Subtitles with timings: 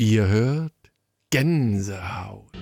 [0.00, 0.72] Ihr hört
[1.30, 2.52] Gänsehaut.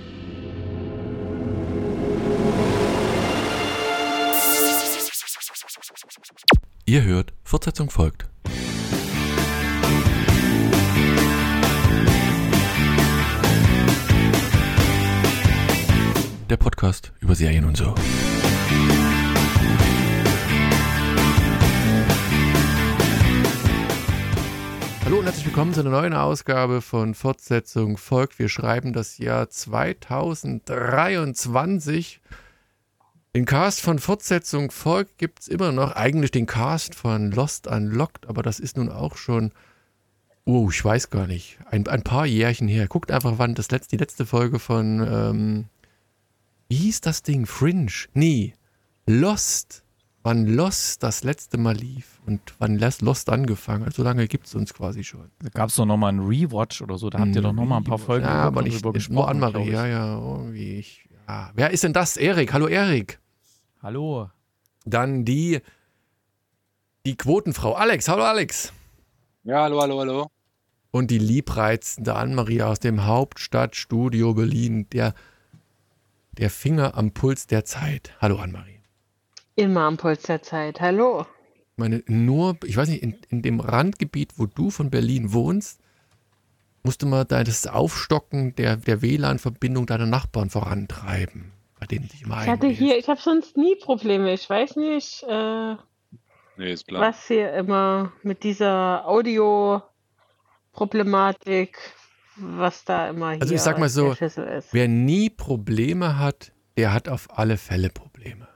[6.87, 8.27] Ihr hört, Fortsetzung folgt.
[16.49, 17.95] Der Podcast über Serien und so.
[25.07, 28.41] Hallo und herzlich willkommen zu einer neuen Ausgabe von Fortsetzung folgt.
[28.41, 32.21] Wir schreiben das Jahr 2023.
[33.37, 35.93] Den Cast von Fortsetzung folgt gibt es immer noch.
[35.93, 39.53] Eigentlich den Cast von Lost Unlocked, aber das ist nun auch schon,
[40.45, 42.89] oh, ich weiß gar nicht, ein, ein paar Jährchen her.
[42.89, 45.67] Guckt einfach, wann das letzte, die letzte Folge von, ähm,
[46.69, 47.47] wie hieß das Ding?
[47.47, 47.93] Fringe?
[48.15, 48.55] Nee,
[49.07, 49.85] Lost
[50.27, 53.95] wann Lost das letzte Mal lief und wann Lost angefangen hat.
[53.95, 55.31] So lange gibt es uns quasi schon.
[55.39, 57.11] Da gab es doch nochmal einen Rewatch oder so.
[57.11, 59.15] Da habt ihr doch nochmal ein paar Folgen ja, aber nicht, gesprochen.
[59.15, 60.79] Nur Anne-Marie, ja, ja, irgendwie.
[60.79, 61.53] Ich, ja.
[61.55, 62.17] Wer ist denn das?
[62.17, 62.53] Erik.
[62.53, 63.21] Hallo, Erik.
[63.81, 64.29] Hallo.
[64.85, 65.61] Dann die,
[67.07, 68.09] die Quotenfrau Alex.
[68.09, 68.73] Hallo, Alex.
[69.45, 70.27] Ja, hallo, hallo, hallo.
[70.91, 74.91] Und die liebreizende Anne-Marie aus dem Hauptstadtstudio Berlin.
[74.91, 75.15] Der,
[76.33, 78.13] der Finger am Puls der Zeit.
[78.21, 78.76] Hallo, Anne-Marie.
[79.59, 80.83] Immer am Puls der Zeit.
[80.83, 81.23] Hallo.
[81.23, 85.81] Ich meine, nur, ich weiß nicht, in, in dem Randgebiet, wo du von Berlin wohnst,
[86.83, 92.43] musst du mal das Aufstocken der, der WLAN-Verbindung deiner Nachbarn vorantreiben, bei denen dich immer
[92.43, 94.35] Ich hatte hier, ich habe sonst nie Probleme.
[94.35, 95.75] Ich weiß nicht, äh,
[96.59, 101.79] nee, was hier immer mit dieser Audio-Problematik,
[102.37, 104.15] was da immer hier Also ich sag mal so,
[104.73, 108.49] wer nie Probleme hat, der hat auf alle Fälle Probleme.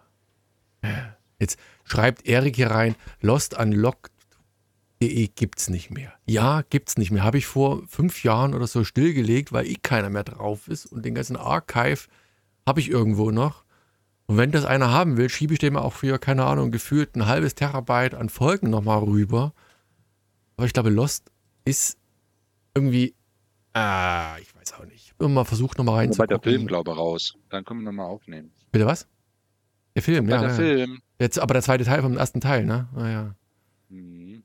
[1.38, 6.12] Jetzt schreibt Erik hier rein, Lost Unlocked.de gibt's nicht mehr.
[6.26, 7.24] Ja, gibt's nicht mehr.
[7.24, 11.04] Habe ich vor fünf Jahren oder so stillgelegt, weil eh keiner mehr drauf ist und
[11.04, 12.08] den ganzen Archive
[12.66, 13.64] habe ich irgendwo noch.
[14.26, 17.26] Und wenn das einer haben will, schiebe ich dem auch für, keine Ahnung, gefühlt ein
[17.26, 19.54] halbes Terabyte an Folgen nochmal rüber.
[20.56, 21.32] Aber ich glaube, Lost
[21.64, 21.98] ist
[22.74, 23.14] irgendwie,
[23.72, 25.06] ah, ich weiß auch nicht.
[25.06, 26.28] Ich habe immer versucht, nochmal reinzukommen.
[26.28, 27.34] Bei der Film, glaube ich, raus.
[27.48, 28.52] Dann können wir nochmal aufnehmen.
[28.70, 29.08] Bitte was?
[29.94, 30.40] Der Film, ja.
[30.40, 30.54] Der ja.
[30.54, 31.00] Film.
[31.18, 32.88] Jetzt aber der zweite Teil vom ersten Teil, ne?
[32.94, 33.34] Ah, ja.
[33.88, 34.42] Mhm.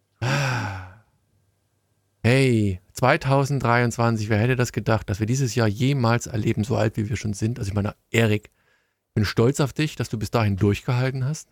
[2.23, 7.07] Hey, 2023, wer hätte das gedacht, dass wir dieses Jahr jemals erleben, so alt wie
[7.07, 7.59] wir schon sind?
[7.59, 11.49] Also ich meine, Erik, ich bin stolz auf dich, dass du bis dahin durchgehalten hast.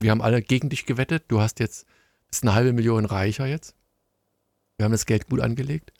[0.00, 1.24] Wir haben alle gegen dich gewettet.
[1.28, 1.86] Du hast jetzt,
[2.28, 3.76] bist eine halbe Million reicher jetzt.
[4.76, 5.92] Wir haben das Geld gut angelegt.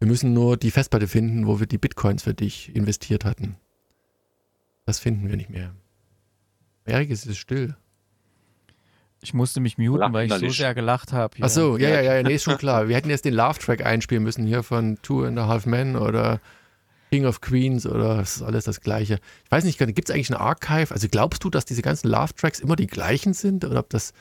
[0.00, 3.56] Wir müssen nur die Festplatte finden, wo wir die Bitcoins für dich investiert hatten.
[4.84, 5.74] Das finden wir nicht mehr.
[6.84, 7.76] Erik, es ist still.
[9.22, 11.36] Ich musste mich muten, weil ich so sehr gelacht habe.
[11.40, 12.88] Ach so, ja, ja, ja, nee, ist schon klar.
[12.88, 16.40] Wir hätten jetzt den Love-Track einspielen müssen hier von Two and a Half Men oder
[17.10, 19.20] King of Queens oder das ist alles das Gleiche.
[19.44, 20.92] Ich weiß nicht, gibt es eigentlich ein Archive?
[20.92, 24.12] Also glaubst du, dass diese ganzen Love-Tracks immer die gleichen sind oder ob das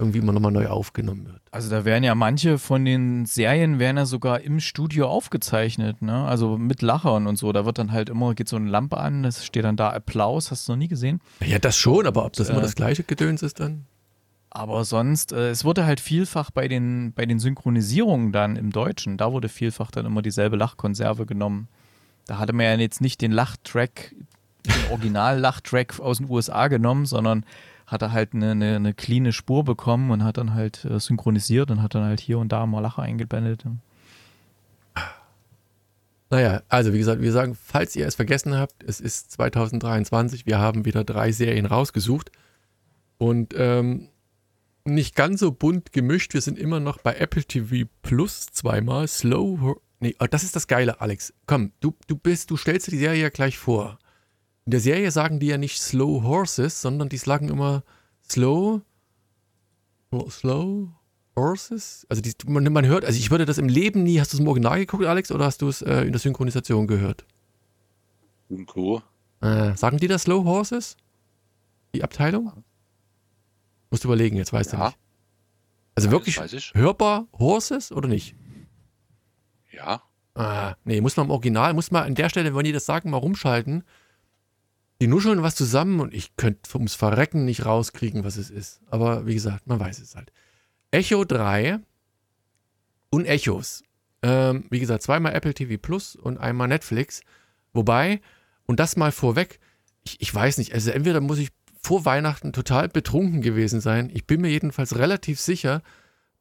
[0.00, 1.40] irgendwie immer nochmal neu aufgenommen wird.
[1.50, 6.24] Also da werden ja manche von den Serien werden ja sogar im Studio aufgezeichnet, ne?
[6.24, 7.52] Also mit Lachern und so.
[7.52, 10.50] Da wird dann halt immer, geht so eine Lampe an, das steht dann da Applaus,
[10.50, 11.20] hast du noch nie gesehen?
[11.44, 13.84] Ja, das schon, aber ob das und, immer äh, das gleiche Gedöns ist dann?
[14.50, 19.16] Aber sonst, äh, es wurde halt vielfach bei den, bei den Synchronisierungen dann im Deutschen,
[19.16, 21.68] da wurde vielfach dann immer dieselbe Lachkonserve genommen.
[22.26, 24.14] Da hatte man ja jetzt nicht den Lachtrack,
[24.66, 27.44] den Original-Lachtrack aus den USA genommen, sondern
[27.90, 31.70] hat er halt eine, eine, eine cleane Spur bekommen und hat dann halt äh, synchronisiert
[31.72, 33.64] und hat dann halt hier und da mal Lacher eingeblendet.
[36.30, 40.60] Naja, also wie gesagt, wir sagen, falls ihr es vergessen habt, es ist 2023, wir
[40.60, 42.30] haben wieder drei Serien rausgesucht
[43.18, 44.08] und ähm,
[44.84, 46.32] nicht ganz so bunt gemischt.
[46.32, 49.08] Wir sind immer noch bei Apple TV Plus zweimal.
[49.08, 49.80] Slow.
[49.98, 51.34] Nee, oh, das ist das Geile, Alex.
[51.46, 53.98] Komm, du, du bist, du stellst dir die Serie ja gleich vor.
[54.70, 57.82] In der Serie sagen die ja nicht Slow Horses, sondern die sagen immer
[58.22, 58.82] Slow.
[60.28, 60.90] Slow
[61.34, 62.06] Horses?
[62.08, 64.20] Also die, man, man, hört, also ich würde das im Leben nie.
[64.20, 66.86] Hast du es im Original geguckt, Alex, oder hast du es äh, in der Synchronisation
[66.86, 67.24] gehört?
[68.48, 69.02] Synchro.
[69.40, 70.96] Äh, sagen die das Slow Horses?
[71.92, 72.52] Die Abteilung?
[73.90, 74.78] Musst du überlegen, jetzt weißt ja.
[74.78, 74.98] du nicht.
[75.96, 78.36] Also ja, wirklich hörbar Horses oder nicht?
[79.72, 80.00] Ja.
[80.36, 83.10] Ah, nee, muss man im Original, muss man an der Stelle, wenn die das sagen,
[83.10, 83.82] mal rumschalten
[85.00, 88.80] die nuscheln was zusammen und ich könnte ums Verrecken nicht rauskriegen, was es ist.
[88.90, 90.32] Aber wie gesagt, man weiß es halt.
[90.90, 91.78] Echo 3
[93.10, 93.82] und Echos.
[94.22, 97.22] Ähm, wie gesagt, zweimal Apple TV Plus und einmal Netflix.
[97.72, 98.20] Wobei,
[98.66, 99.58] und das mal vorweg,
[100.02, 101.50] ich, ich weiß nicht, also entweder muss ich
[101.80, 104.10] vor Weihnachten total betrunken gewesen sein.
[104.12, 105.82] Ich bin mir jedenfalls relativ sicher,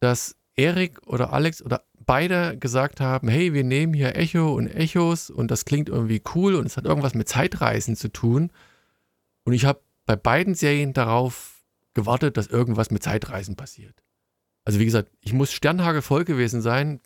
[0.01, 5.29] dass Erik oder Alex oder beide gesagt haben, hey, wir nehmen hier Echo und Echos
[5.29, 8.51] und das klingt irgendwie cool und es hat irgendwas mit Zeitreisen zu tun.
[9.44, 11.61] Und ich habe bei beiden Serien darauf
[11.94, 13.94] gewartet, dass irgendwas mit Zeitreisen passiert.
[14.65, 17.00] Also wie gesagt, ich muss Sternhagel voll gewesen sein.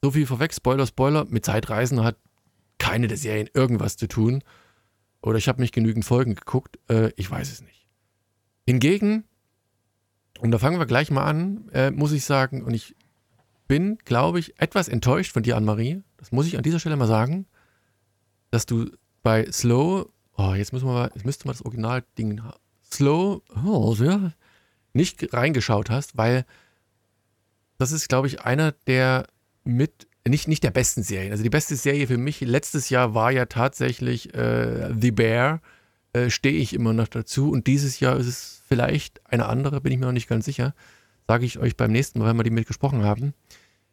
[0.00, 2.16] So viel vorweg, Spoiler, Spoiler, mit Zeitreisen hat
[2.78, 4.42] keine der Serien irgendwas zu tun.
[5.20, 6.78] Oder ich habe nicht genügend Folgen geguckt.
[6.88, 7.86] Äh, ich weiß es nicht.
[8.66, 9.24] Hingegen,
[10.38, 12.96] und da fangen wir gleich mal an, äh, muss ich sagen, und ich
[13.70, 16.02] bin, glaube ich, etwas enttäuscht von dir, Anne-Marie.
[16.16, 17.46] Das muss ich an dieser Stelle mal sagen,
[18.50, 18.90] dass du
[19.22, 22.42] bei Slow, oh, jetzt müssen wir mal, jetzt müsste man das Original-Ding,
[22.90, 24.32] Slow, oh, ja,
[24.92, 26.44] nicht reingeschaut hast, weil
[27.78, 29.28] das ist, glaube ich, einer der
[29.62, 31.30] mit nicht, nicht der besten Serien.
[31.30, 35.62] Also die beste Serie für mich letztes Jahr war ja tatsächlich äh, The Bear.
[36.12, 37.52] Äh, Stehe ich immer noch dazu.
[37.52, 40.74] Und dieses Jahr ist es vielleicht eine andere, bin ich mir noch nicht ganz sicher.
[41.28, 43.32] Sage ich euch beim nächsten Mal, wenn wir die mitgesprochen haben.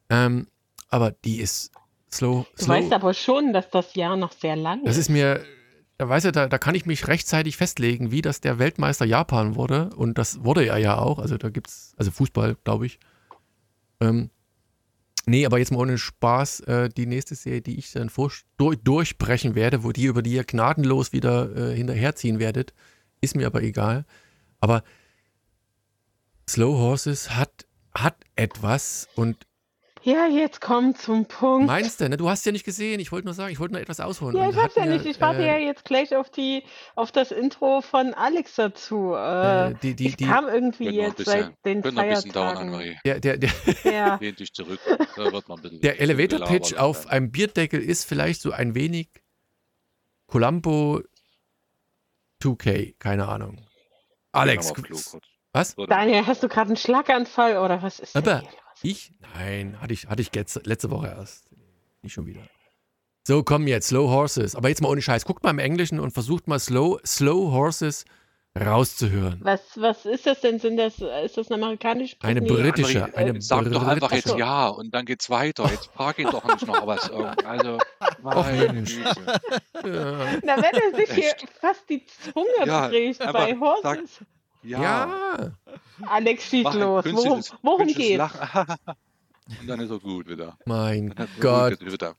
[0.09, 0.48] Ähm,
[0.89, 1.71] aber die ist
[2.12, 2.45] slow.
[2.56, 2.75] Du slow.
[2.75, 5.44] weißt aber schon, dass das Jahr noch sehr lang Das ist mir,
[5.98, 9.56] da weiß er, da, da kann ich mich rechtzeitig festlegen, wie das der Weltmeister Japan
[9.56, 9.89] wurde.
[9.95, 11.19] Und das wurde er ja auch.
[11.19, 13.00] Also da gibt's, also Fußball, glaube ich.
[14.00, 14.30] Ähm,
[15.25, 18.77] nee, aber jetzt mal ohne Spaß, äh, die nächste Serie, die ich dann vor, durch,
[18.83, 22.74] durchbrechen werde, wo die über die ihr gnadenlos wieder äh, hinterherziehen werdet,
[23.21, 24.06] ist mir aber egal.
[24.60, 24.83] Aber
[26.48, 29.46] Slow Horses hat, hat etwas und
[30.03, 31.67] Ja, jetzt komm zum Punkt.
[31.67, 32.17] meinst du, ne?
[32.17, 34.35] Du hast ja nicht gesehen, ich wollte nur sagen, ich wollte nur etwas ausholen.
[34.35, 35.05] Ja, ich hab's ja nicht.
[35.05, 36.63] Ich warte äh, ja jetzt gleich auf die,
[36.95, 39.13] auf das Intro von Alex dazu.
[39.15, 42.09] Äh, äh, die, die, ich die, kam irgendwie jetzt bisschen, seit den könnte noch ein
[42.09, 42.73] bisschen dauern, Feiertagen.
[42.73, 42.97] Annemarie.
[43.05, 43.51] der, der, der,
[43.83, 44.79] Ja, dich zurück.
[45.15, 45.81] Da wird man ein bisschen.
[45.81, 46.79] Der Elevator Gelaber Pitch sein.
[46.79, 49.09] auf einem Bierdeckel ist vielleicht so ein wenig
[50.27, 51.01] Columbo
[52.41, 53.57] 2K, keine Ahnung.
[54.31, 54.73] Alex,
[55.53, 55.75] was?
[55.75, 58.66] Daniel, hast du gerade einen Schlaganfall oder was ist denn Aber hier los?
[58.83, 59.12] Ich?
[59.35, 61.45] Nein, hatte ich, hatte ich letzte, letzte Woche erst.
[62.01, 62.41] Nicht schon wieder.
[63.27, 64.56] So, komm jetzt, Slow Horses.
[64.56, 65.25] Aber jetzt mal ohne Scheiß.
[65.25, 68.06] Guckt mal im Englischen und versucht mal Slow, Slow Horses
[68.57, 69.39] rauszuhören.
[69.44, 70.59] Was, was ist das denn?
[70.59, 74.24] Sind das, ist das eine amerikanische Eine Nee, britische, eine äh, Sag doch einfach jetzt
[74.24, 74.39] britische.
[74.39, 75.69] ja und dann geht's weiter.
[75.69, 77.09] Jetzt frag ihn doch nicht noch was.
[77.45, 77.77] Also,
[78.24, 78.83] meine.
[78.83, 79.13] Ja.
[80.44, 84.24] Na, wenn er sich hier fast die Zunge Ja, bricht bei sag- Horses.
[84.63, 85.51] Ja, ja.
[86.07, 87.06] Alex, schieß mach ein los.
[87.06, 88.18] Worum, worum geht's?
[88.18, 88.75] Lachen.
[89.62, 90.57] Und dann ist er gut wieder.
[90.65, 91.80] Mein ist Gott.
[91.80, 92.15] gut wieder.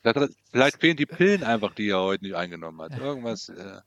[0.50, 2.98] Vielleicht, fehlen die Pillen einfach, die er heute nicht eingenommen hat.
[2.98, 3.50] Irgendwas.
[3.50, 3.80] Äh,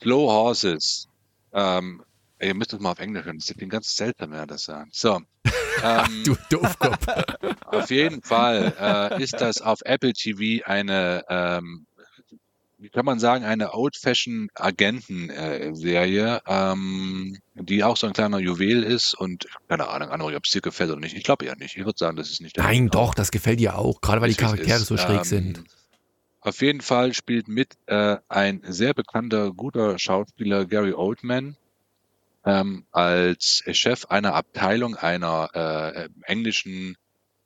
[0.00, 1.08] Slow Horses.
[1.52, 2.02] Ähm,
[2.38, 3.38] ey, ihr müsst das mal auf Englisch hören.
[3.38, 4.94] Das klingt ganz seltsam, wenn er das sagt.
[4.94, 5.20] So.
[5.82, 7.06] Ähm, Du Doofkopf.
[7.66, 11.86] Auf jeden Fall äh, ist das auf Apple TV eine, ähm,
[12.90, 19.46] kann man sagen, eine Old-Fashioned Agenten-Serie, ähm, die auch so ein kleiner Juwel ist und
[19.68, 21.16] keine Ahnung, Annemarie, ob es dir gefällt oder nicht.
[21.16, 21.76] Ich glaube eher nicht.
[21.76, 23.06] Ich würde sagen, das ist nicht der Nein, Genau.
[23.06, 24.00] doch, das gefällt dir auch.
[24.00, 25.64] Gerade weil die Das ist- Charaktere ist, so schräg ähm, sind.
[26.40, 31.56] Auf jeden Fall spielt mit äh, ein sehr bekannter, guter Schauspieler, Gary Oldman,
[32.44, 36.96] ähm, als Chef einer Abteilung einer äh, äh, englischen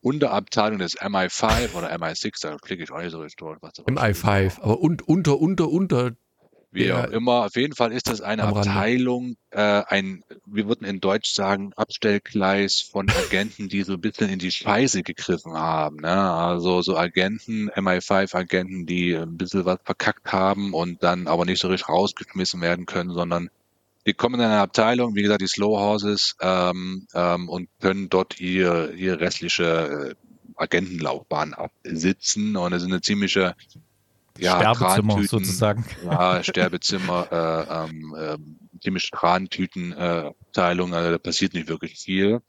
[0.01, 3.59] Unterabteilung des MI5 oder MI6, da klicke ich auch nicht so richtig durch.
[3.61, 4.17] Was da Im steht.
[4.17, 4.61] i5.
[4.61, 6.13] Aber und, unter, unter, unter.
[6.73, 8.43] Wie auch immer, auf jeden Fall ist das eine.
[8.45, 14.29] Abteilung, äh, ein, wir würden in Deutsch sagen, Abstellgleis von Agenten, die so ein bisschen
[14.29, 15.97] in die Scheiße gegriffen haben.
[15.97, 16.09] Ne?
[16.11, 21.69] Also so Agenten, MI5-Agenten, die ein bisschen was verkackt haben und dann aber nicht so
[21.69, 23.49] richtig rausgeschmissen werden können, sondern
[24.07, 28.41] die kommen in eine Abteilung, wie gesagt, die Slow Horses, ähm, ähm, und können dort
[28.41, 30.15] ihr, ihre restliche äh,
[30.57, 32.57] Agentenlaufbahn absitzen.
[32.57, 33.57] Und es ist eine ziemliche
[34.39, 35.85] ja, Sterbezimmer Trantüten- sozusagen.
[36.05, 42.41] ja, Sterbezimmer, äh, ähm, ähm, ziemlich Trantüten-Abteilung, äh, Abteilung, also da passiert nicht wirklich viel.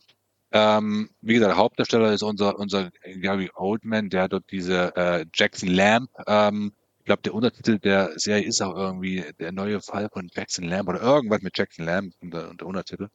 [0.52, 6.10] Ähm, wie gesagt, Hauptdarsteller ist unser, unser Gary Oldman, der dort diese äh, Jackson Lamb,
[6.26, 6.72] ähm,
[7.08, 11.02] glaube, der Untertitel der Serie ist auch irgendwie der neue Fall von Jackson Lamb oder
[11.02, 13.10] irgendwas mit Jackson Lamb unter, unter Untertitel.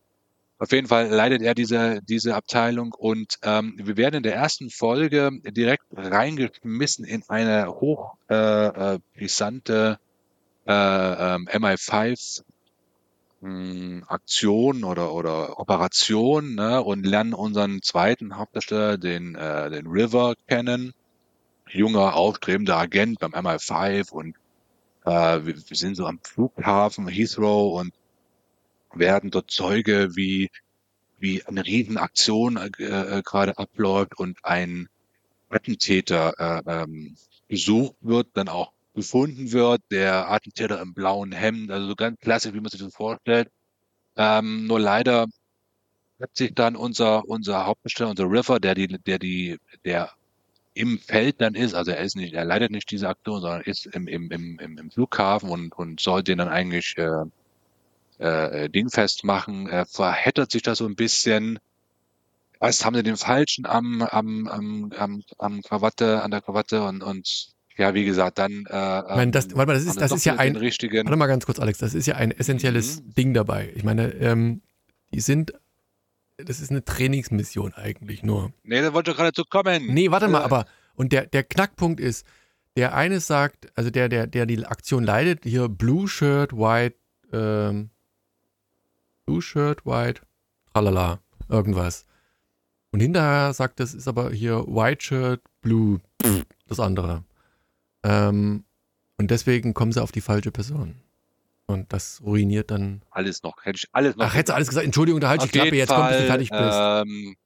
[0.59, 4.71] Auf jeden Fall leitet er diese, diese Abteilung und ähm, wir werden in der ersten
[4.71, 9.97] Folge direkt reingeschmissen in eine hoch äh, äh, äh,
[10.67, 12.43] ähm, MI5
[13.41, 20.35] mh, Aktion oder oder Operation ne, und lernen unseren zweiten Hauptdarsteller, den äh, den River
[20.49, 20.95] kennen,
[21.73, 24.37] junger aufstrebender Agent beim MI5 und
[25.05, 27.93] äh, wir, wir sind so am Flughafen Heathrow und
[28.95, 30.51] werden dort Zeuge, wie
[31.23, 34.89] wie eine Riesenaktion äh, äh, gerade abläuft und ein
[35.49, 37.17] Attentäter äh, ähm,
[37.49, 42.53] gesucht wird, dann auch gefunden wird, der Attentäter im blauen Hemd, also so ganz klassisch,
[42.53, 43.49] wie man sich das vorstellt.
[44.17, 45.27] Ähm, nur leider
[46.21, 50.11] hat sich dann unser, unser Hauptdarsteller, unser River, der die, der die, der
[50.75, 53.87] im Feld dann ist, also er ist nicht, er leitet nicht diese Aktion, sondern ist
[53.87, 57.25] im, im, im, im Flughafen und, und soll den dann eigentlich äh,
[58.19, 61.59] äh, dingfest machen, er verheddert sich da so ein bisschen.
[62.61, 67.03] Erst haben sie den Falschen am, am, am, am, am Krawatte, an der Krawatte und,
[67.03, 68.65] und ja, wie gesagt, dann.
[68.69, 71.05] Äh, Ich meine, das, ähm, warte mal, das ist, das ist ja ein, richtigen.
[71.07, 73.15] warte mal ganz kurz, Alex, das ist ja ein essentielles Mhm.
[73.15, 73.73] Ding dabei.
[73.75, 74.63] Ich meine, ähm,
[75.13, 75.53] die sind,
[76.45, 78.53] das ist eine Trainingsmission eigentlich nur.
[78.63, 79.87] Nee, da wollte ich gerade zu kommen.
[79.87, 82.27] Nee, warte mal, Äh, aber, und der, der Knackpunkt ist,
[82.77, 86.97] der eine sagt, also der, der, der die Aktion leitet, hier Blue Shirt, White,
[87.33, 87.91] ähm,
[89.27, 90.23] Blue Shirt, White,
[90.73, 92.07] tralala, irgendwas.
[92.91, 96.01] Und hinterher sagt, das ist aber hier White Shirt, Blue,
[96.67, 97.25] das andere.
[98.03, 98.65] Ähm,
[99.19, 100.97] und deswegen kommen sie auf die falsche Person.
[101.73, 103.03] Und das ruiniert dann.
[103.11, 104.27] Alles noch, hätte ich alles noch.
[104.27, 104.85] Ach, hättest du alles gesagt?
[104.87, 106.79] Entschuldigung, da halt die Auf Klappe, jetzt kommt, bis du Fall, fertig bist.
[106.79, 107.37] Ähm,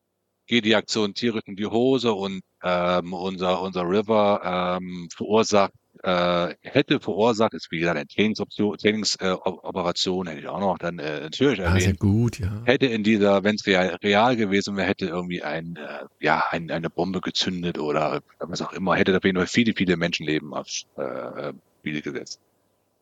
[0.46, 6.54] geht die Aktion tierisch in die Hose und ähm, unser, unser River ähm, verursacht, äh,
[6.62, 11.60] hätte verursacht, ist wie gesagt eine Trainingsoption, Trainingsoperation, hätte ich auch noch dann äh, natürlich
[11.62, 11.98] Ah, sehr erwähnt.
[11.98, 12.62] gut, ja.
[12.64, 16.70] Hätte in dieser, wenn es real, real gewesen wäre, hätte irgendwie ein, äh, ja, ein,
[16.70, 20.54] eine Bombe gezündet oder was auch immer, hätte da auf jeden Fall viele, viele Menschenleben
[20.54, 22.40] aufs äh, äh, Spiel gesetzt.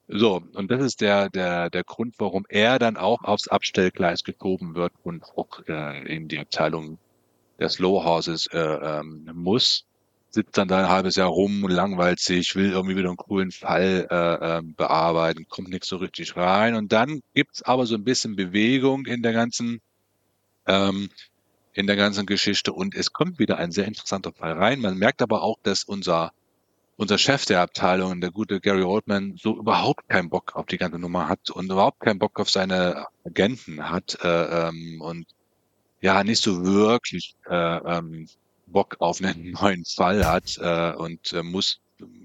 [0.09, 4.75] So, und das ist der, der, der Grund, warum er dann auch aufs Abstellgleis geschoben
[4.75, 6.99] wird und auch äh, in die Abteilung
[7.59, 9.87] der Slow Horses äh, ähm, muss.
[10.31, 14.07] Sitzt dann da ein halbes Jahr rum langweilt sich, will irgendwie wieder einen coolen Fall
[14.11, 16.75] äh, ähm, bearbeiten, kommt nicht so richtig rein.
[16.75, 19.81] Und dann gibt's aber so ein bisschen Bewegung in der ganzen
[20.67, 21.09] ähm,
[21.73, 24.81] in der ganzen Geschichte und es kommt wieder ein sehr interessanter Fall rein.
[24.81, 26.33] Man merkt aber auch, dass unser
[26.97, 30.99] unser Chef der Abteilung, der gute Gary Oldman, so überhaupt keinen Bock auf die ganze
[30.99, 35.27] Nummer hat und überhaupt keinen Bock auf seine Agenten hat äh, ähm, und
[36.01, 38.29] ja nicht so wirklich äh, ähm,
[38.67, 41.81] Bock auf einen neuen Fall hat äh, und äh, muss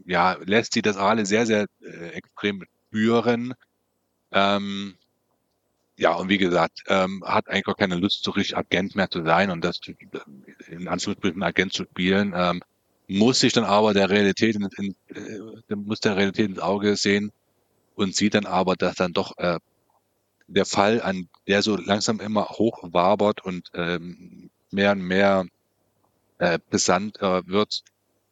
[0.06, 3.54] ja lässt sie das alle sehr sehr äh, extrem spüren.
[4.32, 4.96] Ähm,
[5.98, 9.24] ja, und wie gesagt, ähm, hat eigentlich auch keine Lust, so richtig Agent mehr zu
[9.26, 9.96] sein und das äh,
[10.72, 12.34] in Anführungsstrichen Agent zu spielen.
[12.36, 12.62] Ähm,
[13.10, 14.96] muss sich dann aber der Realität in, in,
[15.70, 17.32] äh, muss der Realität ins Auge sehen
[17.96, 19.60] und sieht dann aber, dass dann doch äh,
[20.48, 25.46] der Fall, an der so langsam immer hochwabert und ähm, mehr und mehr
[26.38, 27.84] äh, brisant äh, wird,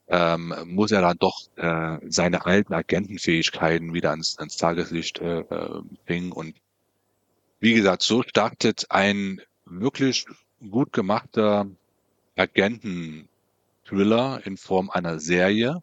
[0.10, 5.82] ähm, muss er dann doch äh, seine alten Agentenfähigkeiten wieder ans, ans Tageslicht äh, äh,
[6.06, 6.32] bringen.
[6.32, 6.56] Und
[7.60, 10.26] wie gesagt, so startet ein wirklich
[10.70, 11.68] gut gemachter
[13.88, 15.82] Agenten-Thriller in Form einer Serie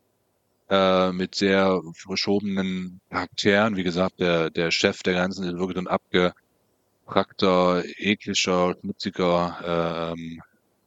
[0.70, 3.76] äh, mit sehr verschobenen Charakteren.
[3.76, 10.40] Wie gesagt, der, der Chef der ganzen ist wirklich ein abgeprackter, ekliger, schmutziger, ähm,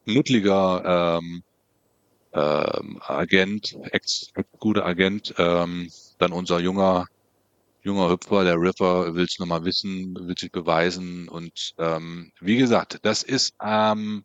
[0.04, 1.42] knuddeliger ähm,
[2.32, 5.34] ähm, Agent, ex, ex guter Agent.
[5.38, 7.06] Ähm, dann unser junger
[7.82, 12.98] junger Hüpfer, der River, will es nochmal wissen, will sich beweisen und ähm, wie gesagt,
[13.02, 14.24] das ist ähm,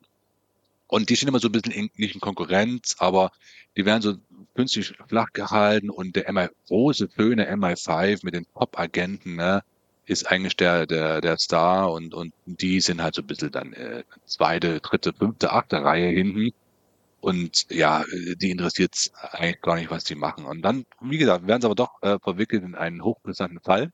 [0.88, 3.32] und die stehen immer so ein bisschen in, nicht in Konkurrenz, aber
[3.78, 4.16] die werden so
[4.56, 9.64] künstlich flach gehalten und der MI, große, schöne MI5 mit den Top-Agenten, ne,
[10.06, 13.74] ist eigentlich der, der, der Star und, und die sind halt so ein bisschen dann
[13.74, 16.52] äh, zweite, dritte, fünfte, achte Reihe hinten.
[17.22, 18.04] Und ja,
[18.42, 20.46] die interessiert eigentlich gar nicht, was die machen.
[20.46, 23.92] Und dann, wie gesagt, werden sie aber doch äh, verwickelt in einen hochbrisanten Fall,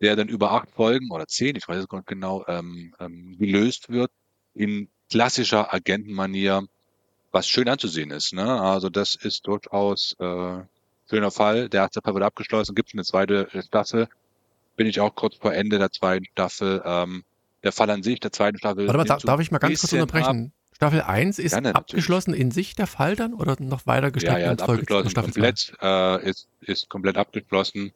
[0.00, 3.36] der dann über acht Folgen oder zehn, ich weiß es gar nicht genau, ähm, ähm,
[3.38, 4.12] gelöst wird
[4.54, 6.62] in klassischer Agentenmanier,
[7.32, 8.32] was schön anzusehen ist.
[8.32, 8.44] Ne?
[8.60, 10.60] Also das ist durchaus äh,
[11.08, 11.68] schöner Fall.
[11.68, 14.08] Der erste Fall wird abgeschlossen, gibt eine zweite Staffel.
[14.76, 16.82] Bin ich auch kurz vor Ende der zweiten Staffel.
[16.84, 17.24] Ähm,
[17.62, 18.86] der Fall an sich, der zweiten Staffel.
[18.86, 20.52] Warte mal, da, darf ich mal ganz kurz unterbrechen?
[20.72, 21.90] Staffel 1 ist Gerne, natürlich.
[21.90, 24.80] abgeschlossen in sich der Fall dann oder noch weiter Ja, gestreckt ja, in ist Folge
[24.82, 25.40] abgeschlossen, Staffel 2?
[25.40, 27.92] komplett, äh, ist, ist komplett abgeschlossen.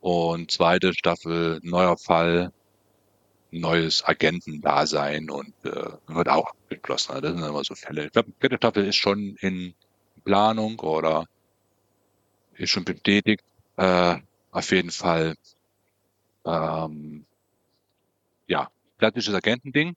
[0.00, 2.52] Und zweite Staffel, neuer Fall,
[3.50, 7.12] neues Agentendasein und äh, wird auch abgeschlossen.
[7.12, 8.06] Also Das sind immer so Fälle.
[8.06, 9.74] Ich glaube, dritte Staffel ist schon in
[10.24, 11.26] Planung oder
[12.54, 13.42] ist schon bestätigt.
[13.76, 14.16] Äh,
[14.50, 15.34] auf jeden Fall,
[16.44, 17.24] ähm,
[18.46, 19.94] ja, klassisches Agentending.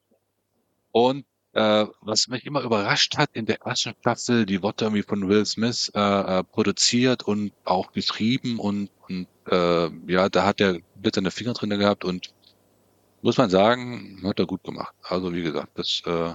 [0.92, 5.28] Und äh, was mich immer überrascht hat in der ersten Staffel, die wurde irgendwie von
[5.28, 6.00] Will Smith äh,
[6.40, 11.54] äh, produziert und auch geschrieben und, und äh, ja, da hat er bitte seine Finger
[11.54, 12.34] drin gehabt und
[13.24, 14.94] muss man sagen, hat er gut gemacht.
[15.04, 16.34] Also wie gesagt, das äh,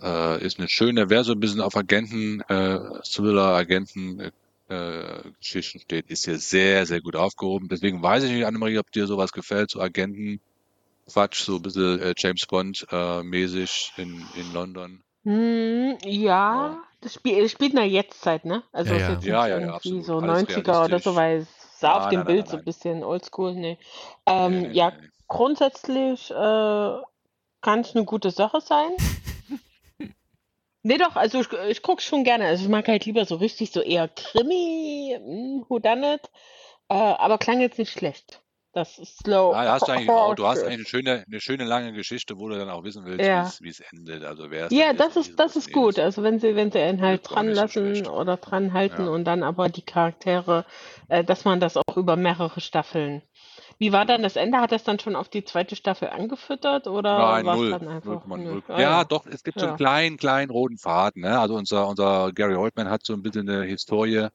[0.00, 4.30] äh, ist eine schöne, wer so ein bisschen auf Agenten, äh, Thriller, Agenten äh,
[4.68, 7.68] äh, Geschichten steht, ist hier sehr, sehr gut aufgehoben.
[7.68, 10.40] Deswegen weiß ich nicht, Annemarie, ob dir sowas gefällt, so Agenten
[11.12, 15.02] Quatsch, so ein bisschen äh, James Bond-mäßig in, in London.
[15.24, 16.82] Hm, ja, Ja.
[17.00, 18.62] das, Spiel, das spielt in der Jetztzeit, ne?
[18.72, 19.08] Also Ja, ist ja.
[19.08, 22.08] jetzt Ja, ja, ja, irgendwie so Alles 90er oder so, weil es sah auf Nein,
[22.08, 22.64] dem nein, Bild nein, so ein nein.
[22.64, 23.78] bisschen oldschool, ne?
[24.36, 25.08] Nee, Ähm, nee, ja, nee, nee.
[25.34, 26.34] Grundsätzlich äh,
[27.60, 28.90] kann es eine gute Sache sein.
[30.86, 32.44] Nee, doch, also ich, ich gucke schon gerne.
[32.44, 36.20] Also ich mag halt lieber so richtig so eher Krimi, hm, Whodunit,
[36.90, 38.42] äh, aber klang jetzt nicht schlecht.
[38.74, 39.54] Das ist slow.
[39.54, 42.50] Ja, da hast du eigentlich auch, du hast eine schöne, eine schöne lange Geschichte, wo
[42.50, 43.46] du dann auch wissen willst, wie Ja.
[43.46, 44.24] es, wie es endet.
[44.24, 45.98] Also wer Ja, das ist, das ist gut.
[45.98, 48.10] Also wenn sie, wenn sie ihn halt dran lassen schlecht.
[48.10, 49.08] oder dran halten Ja.
[49.10, 50.66] und dann aber die Charaktere,
[51.08, 53.22] äh, dass man das auch über mehrere Staffeln.
[53.78, 54.58] Wie war dann das Ende?
[54.58, 57.70] Hat das dann schon auf die zweite Staffel angefüttert oder Nein, war es null.
[57.70, 58.24] dann einfach?
[58.26, 58.62] 0,0.
[58.68, 59.04] Ah, Ja, ja.
[59.04, 59.76] doch, es gibt so einen Ja.
[59.76, 61.22] kleinen, kleinen roten Faden.
[61.22, 61.38] Ne?
[61.38, 64.28] Also unser, unser Gary Oldman hat so ein bisschen eine Historie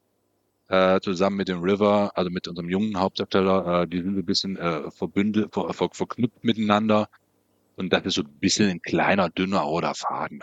[0.67, 3.83] äh, zusammen mit dem River, also mit unserem jungen Hauptdarsteller.
[3.83, 7.09] Äh, die sind so ein bisschen äh, verbündelt, ver, ver, verknüpft miteinander.
[7.75, 10.41] Und das ist so ein bisschen ein kleiner, dünner roter Faden.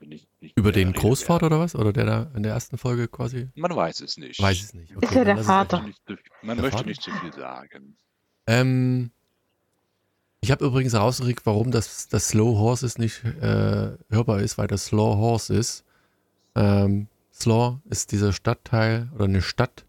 [0.00, 1.52] Ich nicht Über den Großvater wert.
[1.52, 1.74] oder was?
[1.74, 3.48] Oder der da in der ersten Folge quasi?
[3.56, 4.40] Man weiß es nicht.
[4.40, 4.90] Weiß es nicht.
[4.90, 5.78] Ist Okay, ja dann der Vater.
[5.78, 5.94] man
[6.56, 6.86] Der möchte Vater?
[6.86, 7.96] nicht zu viel sagen.
[8.46, 9.10] Ähm,
[10.40, 14.86] ich habe übrigens herausgekriegt, warum das, das Slow Horses nicht äh, hörbar ist, weil das
[14.86, 15.84] Slow Horse ist.
[16.54, 19.84] Ähm, Slaw ist dieser Stadtteil oder eine Stadt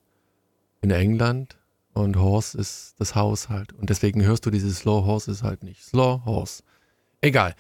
[0.81, 1.57] in England
[1.93, 3.73] und Horse ist das Haus halt.
[3.73, 5.83] Und deswegen hörst du diese Slow Horses halt nicht.
[5.83, 6.63] Slow Horse.
[7.21, 7.55] Egal.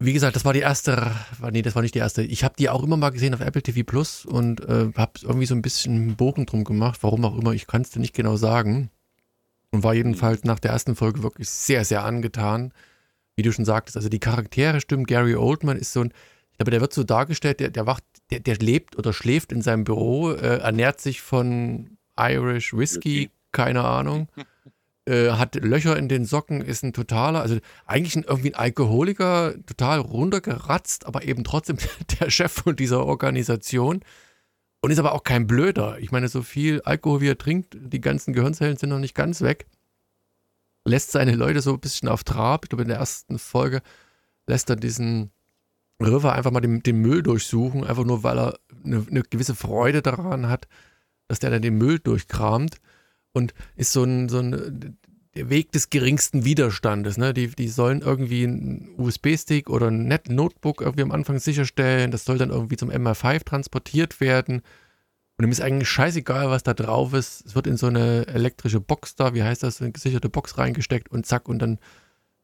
[0.00, 1.12] Wie gesagt, das war die erste,
[1.50, 2.22] nee, das war nicht die erste.
[2.22, 5.46] Ich habe die auch immer mal gesehen auf Apple TV Plus und äh, habe irgendwie
[5.46, 8.14] so ein bisschen einen Bogen drum gemacht, warum auch immer, ich kann es dir nicht
[8.14, 8.90] genau sagen.
[9.74, 12.72] Und war jedenfalls nach der ersten Folge wirklich sehr, sehr angetan.
[13.34, 15.04] Wie du schon sagtest, also die Charaktere stimmen.
[15.04, 16.12] Gary Oldman ist so ein,
[16.52, 19.62] ich glaube, der wird so dargestellt, der, der wacht, der, der lebt oder schläft in
[19.62, 23.30] seinem Büro, äh, ernährt sich von Irish Whiskey, Whisky.
[23.50, 24.28] keine Ahnung,
[25.06, 29.54] äh, hat Löcher in den Socken, ist ein totaler, also eigentlich ein, irgendwie ein Alkoholiker,
[29.66, 31.78] total runtergeratzt, aber eben trotzdem
[32.20, 34.04] der Chef von dieser Organisation.
[34.84, 35.98] Und ist aber auch kein Blöder.
[35.98, 39.40] Ich meine, so viel Alkohol wie er trinkt, die ganzen Gehirnzellen sind noch nicht ganz
[39.40, 39.64] weg.
[40.84, 42.66] Lässt seine Leute so ein bisschen auf Trab.
[42.66, 43.80] Ich glaube, in der ersten Folge
[44.46, 45.32] lässt er diesen
[46.02, 50.02] River einfach mal den, den Müll durchsuchen, einfach nur, weil er eine, eine gewisse Freude
[50.02, 50.68] daran hat,
[51.28, 52.76] dass der dann den Müll durchkramt.
[53.32, 54.98] Und ist so ein, so ein
[55.36, 57.16] der Weg des geringsten Widerstandes.
[57.16, 57.34] Ne?
[57.34, 62.10] Die, die sollen irgendwie einen USB-Stick oder ein Net Notebook irgendwie am Anfang sicherstellen.
[62.10, 64.62] Das soll dann irgendwie zum MR5 transportiert werden.
[65.36, 67.44] Und ihm ist eigentlich scheißegal, was da drauf ist.
[67.46, 71.10] Es wird in so eine elektrische Box da, wie heißt das, eine gesicherte Box reingesteckt
[71.10, 71.78] und zack, und dann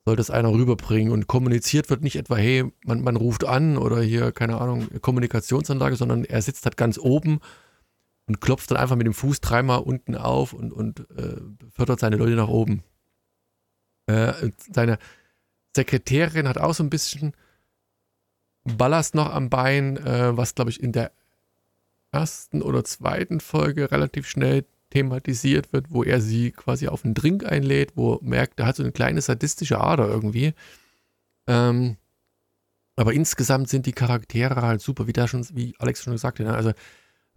[0.05, 1.13] soll das einer rüberbringen.
[1.13, 5.95] Und kommuniziert wird nicht etwa, hey, man, man ruft an oder hier, keine Ahnung, Kommunikationsanlage,
[5.95, 7.39] sondern er sitzt halt ganz oben
[8.31, 12.15] und klopft dann einfach mit dem Fuß dreimal unten auf und, und äh, fördert seine
[12.15, 12.85] Leute nach oben.
[14.07, 14.99] Äh, seine
[15.75, 17.33] Sekretärin hat auch so ein bisschen
[18.63, 21.11] Ballast noch am Bein, äh, was glaube ich in der
[22.13, 27.45] ersten oder zweiten Folge relativ schnell thematisiert wird, wo er sie quasi auf einen Drink
[27.45, 30.55] einlädt, wo er merkt, er hat so eine kleine sadistische Ader irgendwie.
[31.49, 31.97] Ähm,
[32.95, 36.47] aber insgesamt sind die Charaktere halt super, wie da schon, wie Alex schon gesagt hat.
[36.47, 36.55] Ne?
[36.55, 36.73] Also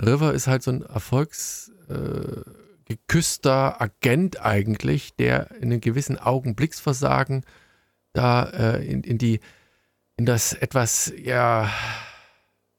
[0.01, 7.45] River ist halt so ein erfolgsgeküsster äh, Agent eigentlich, der in einem gewissen Augenblicksversagen
[8.13, 9.39] da äh, in, in die
[10.15, 11.69] in das etwas ja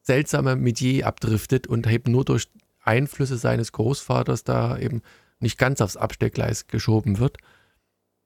[0.03, 2.49] seltsame Metier abdriftet und eben nur durch
[2.83, 5.03] Einflüsse seines Großvaters da eben
[5.41, 7.39] nicht ganz aufs Abstellgleis geschoben wird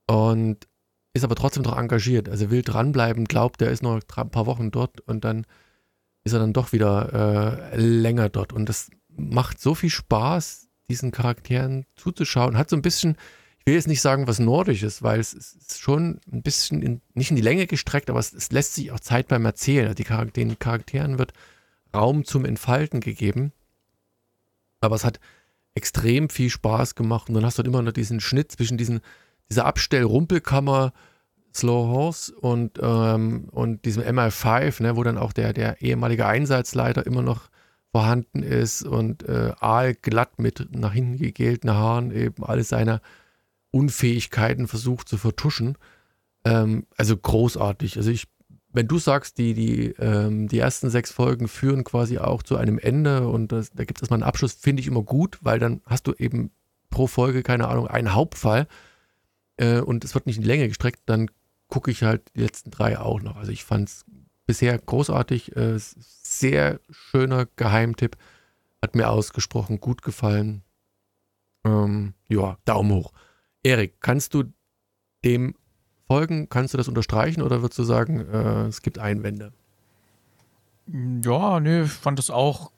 [0.07, 0.69] und
[1.15, 2.29] ist aber trotzdem noch engagiert.
[2.29, 5.47] Also will dranbleiben, glaubt, er ist noch ein paar Wochen dort und dann
[6.25, 8.53] ist er dann doch wieder äh, länger dort.
[8.53, 12.57] Und das macht so viel Spaß, diesen Charakteren zuzuschauen.
[12.57, 13.17] Hat so ein bisschen,
[13.61, 17.31] ich will jetzt nicht sagen, was Nordisches, weil es ist schon ein bisschen in, nicht
[17.31, 19.87] in die Länge gestreckt, aber es, es lässt sich auch Zeit beim Erzählen.
[19.87, 21.33] Also die Charakter, den Charakteren wird
[21.95, 23.53] Raum zum Entfalten gegeben.
[24.81, 25.21] Aber es hat
[25.75, 27.29] extrem viel Spaß gemacht.
[27.29, 29.01] Und dann hast du halt immer noch diesen Schnitt zwischen diesen,
[29.51, 30.93] dieser Abstell-Rumpelkammer,
[31.59, 37.07] Slow Horse und, ähm, und diesem MI5, ne, wo dann auch der, der ehemalige Einsatzleiter
[37.07, 37.51] immer noch
[37.91, 43.01] vorhanden ist und äh, aalglatt mit nach hinten gegelten Haaren eben alle seine
[43.71, 45.77] Unfähigkeiten versucht zu vertuschen.
[46.45, 47.97] Ähm, also großartig.
[47.97, 48.29] Also ich,
[48.73, 52.79] wenn du sagst, die, die, ähm, die ersten sechs Folgen führen quasi auch zu einem
[52.79, 55.81] Ende und das, da gibt es mal einen Abschluss, finde ich immer gut, weil dann
[55.87, 56.51] hast du eben
[56.91, 58.67] pro Folge, keine Ahnung, einen Hauptfall
[59.57, 61.31] äh, und es wird nicht in die Länge gestreckt, dann
[61.69, 63.37] gucke ich halt die letzten drei auch noch.
[63.37, 64.05] Also ich fand es
[64.47, 68.17] bisher großartig, äh, sehr schöner Geheimtipp,
[68.83, 70.63] hat mir ausgesprochen gut gefallen.
[71.65, 73.13] Ähm, ja, Daumen hoch.
[73.63, 74.45] Erik, kannst du
[75.25, 75.55] dem
[76.07, 76.49] Folgen.
[76.49, 79.53] Kannst du das unterstreichen oder würdest du sagen, äh, es gibt Einwände?
[81.23, 82.73] Ja, nee, ich fand das auch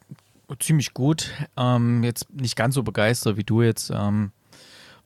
[0.59, 1.33] ziemlich gut.
[1.57, 4.33] Ähm, jetzt nicht ganz so begeistert wie du jetzt, ähm,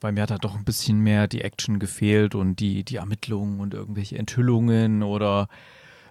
[0.01, 3.61] weil mir hat da doch ein bisschen mehr die Action gefehlt und die, die Ermittlungen
[3.61, 5.49] und irgendwelche Enthüllungen oder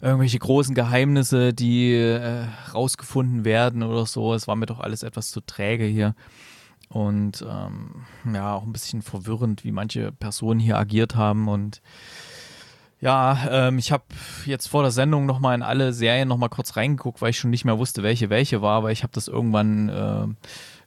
[0.01, 4.33] irgendwelche großen Geheimnisse, die äh, rausgefunden werden oder so.
[4.33, 6.15] Es war mir doch alles etwas zu träge hier.
[6.89, 11.47] Und ähm, ja, auch ein bisschen verwirrend, wie manche Personen hier agiert haben.
[11.47, 11.81] Und
[12.99, 14.03] ja, ähm, ich habe
[14.45, 17.65] jetzt vor der Sendung nochmal in alle Serien nochmal kurz reingeguckt, weil ich schon nicht
[17.65, 20.27] mehr wusste, welche welche war, weil ich habe das irgendwann, äh,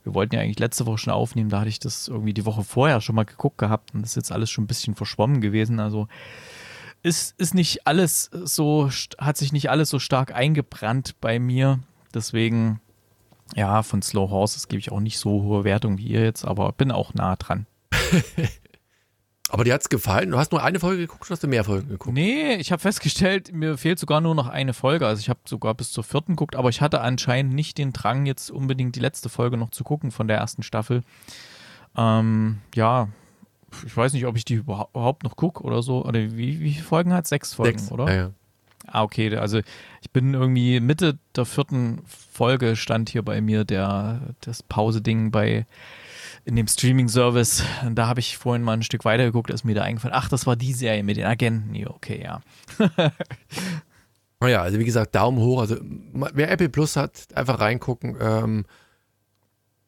[0.06, 2.62] wir wollten ja eigentlich letzte Woche schon aufnehmen, da hatte ich das irgendwie die Woche
[2.62, 5.80] vorher schon mal geguckt gehabt und das ist jetzt alles schon ein bisschen verschwommen gewesen.
[5.80, 6.06] Also
[7.02, 8.88] ist, ist nicht alles so,
[9.18, 11.80] hat sich nicht alles so stark eingebrannt bei mir.
[12.14, 12.80] Deswegen,
[13.56, 16.70] ja, von Slow Horses gebe ich auch nicht so hohe Wertung wie ihr jetzt, aber
[16.70, 17.66] bin auch nah dran.
[19.48, 20.30] aber dir hat es gefallen?
[20.30, 22.14] Du hast nur eine Folge geguckt oder hast du mehr Folgen geguckt?
[22.14, 25.06] Nee, ich habe festgestellt, mir fehlt sogar nur noch eine Folge.
[25.06, 28.26] Also ich habe sogar bis zur vierten geguckt, aber ich hatte anscheinend nicht den Drang,
[28.26, 31.02] jetzt unbedingt die letzte Folge noch zu gucken von der ersten Staffel.
[31.96, 33.08] Ähm, ja,
[33.84, 36.04] ich weiß nicht, ob ich die überhaupt noch gucke oder so.
[36.04, 37.26] Oder wie, wie viele Folgen hat?
[37.26, 38.08] Sechs Folgen, Sechs, oder?
[38.08, 38.30] Ja, ja.
[38.86, 39.34] Ah, okay.
[39.36, 39.60] Also
[40.00, 45.66] ich bin irgendwie Mitte der vierten Folge stand hier bei mir der das Pause-Ding bei
[46.46, 47.64] in dem Streaming-Service.
[47.92, 50.14] Da habe ich vorhin mal ein Stück weiter geguckt, ist mir da eingefallen.
[50.16, 51.74] Ach, das war die Serie mit den Agenten.
[51.74, 52.40] Ja, okay, ja.
[54.40, 55.60] naja, also wie gesagt, Daumen hoch.
[55.60, 58.16] Also wer Apple Plus hat, einfach reingucken.
[58.20, 58.64] Ähm,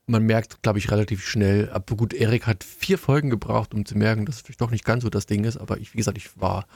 [0.07, 1.71] man merkt, glaube ich, relativ schnell.
[1.71, 4.85] Aber gut, Erik hat vier Folgen gebraucht, um zu merken, dass es vielleicht doch nicht
[4.85, 5.59] ganz so das Ding ist.
[5.59, 6.67] Aber ich, wie gesagt, ich war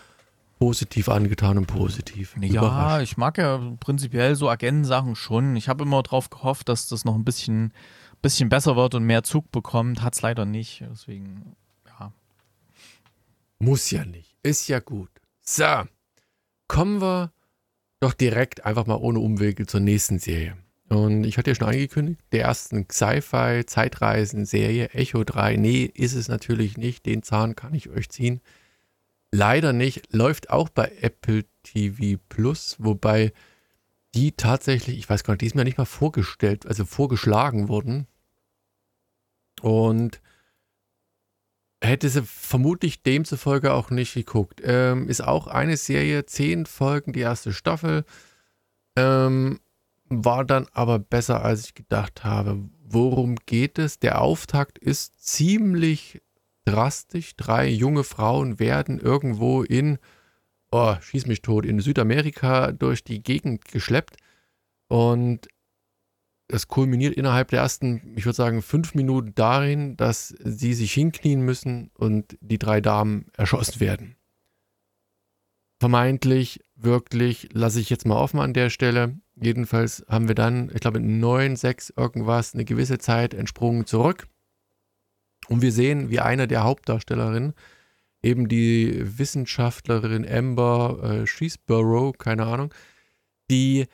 [0.60, 2.36] positiv angetan und positiv.
[2.40, 3.02] Ja, überrascht.
[3.02, 5.56] ich mag ja prinzipiell so Agentensachen schon.
[5.56, 7.72] Ich habe immer darauf gehofft, dass das noch ein bisschen,
[8.22, 10.02] bisschen besser wird und mehr Zug bekommt.
[10.02, 10.84] Hat es leider nicht.
[10.90, 11.56] Deswegen,
[11.86, 12.12] ja.
[13.58, 14.34] Muss ja nicht.
[14.42, 15.10] Ist ja gut.
[15.40, 15.82] So,
[16.68, 17.32] kommen wir
[18.00, 20.56] doch direkt einfach mal ohne Umwege zur nächsten Serie.
[20.88, 25.56] Und ich hatte ja schon angekündigt, der ersten Sci-Fi Zeitreisen-Serie Echo 3.
[25.56, 27.06] Nee, ist es natürlich nicht.
[27.06, 28.40] Den Zahn kann ich euch ziehen.
[29.30, 30.12] Leider nicht.
[30.12, 33.32] Läuft auch bei Apple TV Plus, wobei
[34.14, 38.06] die tatsächlich, ich weiß gar nicht, die ist mir nicht mal vorgestellt, also vorgeschlagen wurden.
[39.62, 40.20] Und
[41.80, 44.60] hätte sie vermutlich demzufolge auch nicht geguckt.
[44.64, 48.04] Ähm, ist auch eine Serie, zehn Folgen, die erste Staffel.
[48.96, 49.60] Ähm,
[50.08, 52.58] war dann aber besser, als ich gedacht habe.
[52.84, 53.98] Worum geht es?
[53.98, 56.20] Der Auftakt ist ziemlich
[56.64, 57.36] drastisch.
[57.36, 59.98] Drei junge Frauen werden irgendwo in,
[60.70, 64.16] oh, schieß mich tot, in Südamerika durch die Gegend geschleppt.
[64.88, 65.48] Und
[66.52, 71.40] es kulminiert innerhalb der ersten, ich würde sagen, fünf Minuten darin, dass sie sich hinknien
[71.40, 74.16] müssen und die drei Damen erschossen werden.
[75.80, 79.18] Vermeintlich, wirklich, lasse ich jetzt mal offen an der Stelle.
[79.34, 84.28] Jedenfalls haben wir dann, ich glaube, neun, sechs irgendwas, eine gewisse Zeit entsprungen zurück.
[85.48, 87.54] Und wir sehen, wie eine der Hauptdarstellerinnen,
[88.22, 92.72] eben die Wissenschaftlerin Amber äh, Sheesborough, keine Ahnung,
[93.50, 93.86] die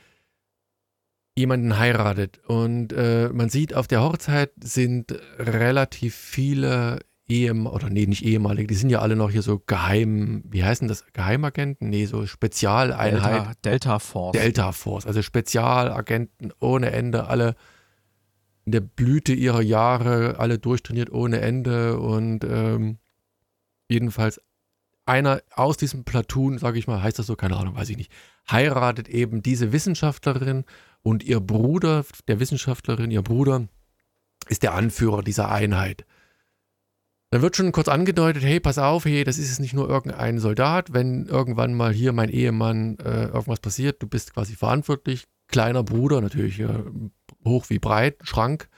[1.38, 2.40] jemanden heiratet.
[2.46, 6.98] Und äh, man sieht, auf der Hochzeit sind relativ viele
[7.28, 10.88] Ehem oder nee, nicht ehemalige, die sind ja alle noch hier so geheim, wie heißen
[10.88, 11.04] das?
[11.12, 11.90] Geheimagenten?
[11.90, 13.34] Nee, so Spezialeinheit.
[13.34, 14.32] Delta, Delta Force.
[14.32, 17.54] Delta Force, also Spezialagenten ohne Ende, alle
[18.64, 22.98] in der Blüte ihrer Jahre, alle durchtrainiert ohne Ende und ähm,
[23.88, 24.40] jedenfalls
[25.04, 28.12] einer aus diesem Platoon, sage ich mal, heißt das so, keine Ahnung, weiß ich nicht,
[28.50, 30.64] heiratet eben diese Wissenschaftlerin
[31.02, 33.68] und ihr Bruder, der Wissenschaftlerin, ihr Bruder,
[34.48, 36.04] ist der Anführer dieser Einheit.
[37.30, 40.38] Dann wird schon kurz angedeutet, hey, pass auf, hey, das ist jetzt nicht nur irgendein
[40.38, 45.82] Soldat, wenn irgendwann mal hier mein Ehemann äh, irgendwas passiert, du bist quasi verantwortlich, kleiner
[45.82, 46.68] Bruder, natürlich äh,
[47.44, 48.68] hoch wie breit, Schrank.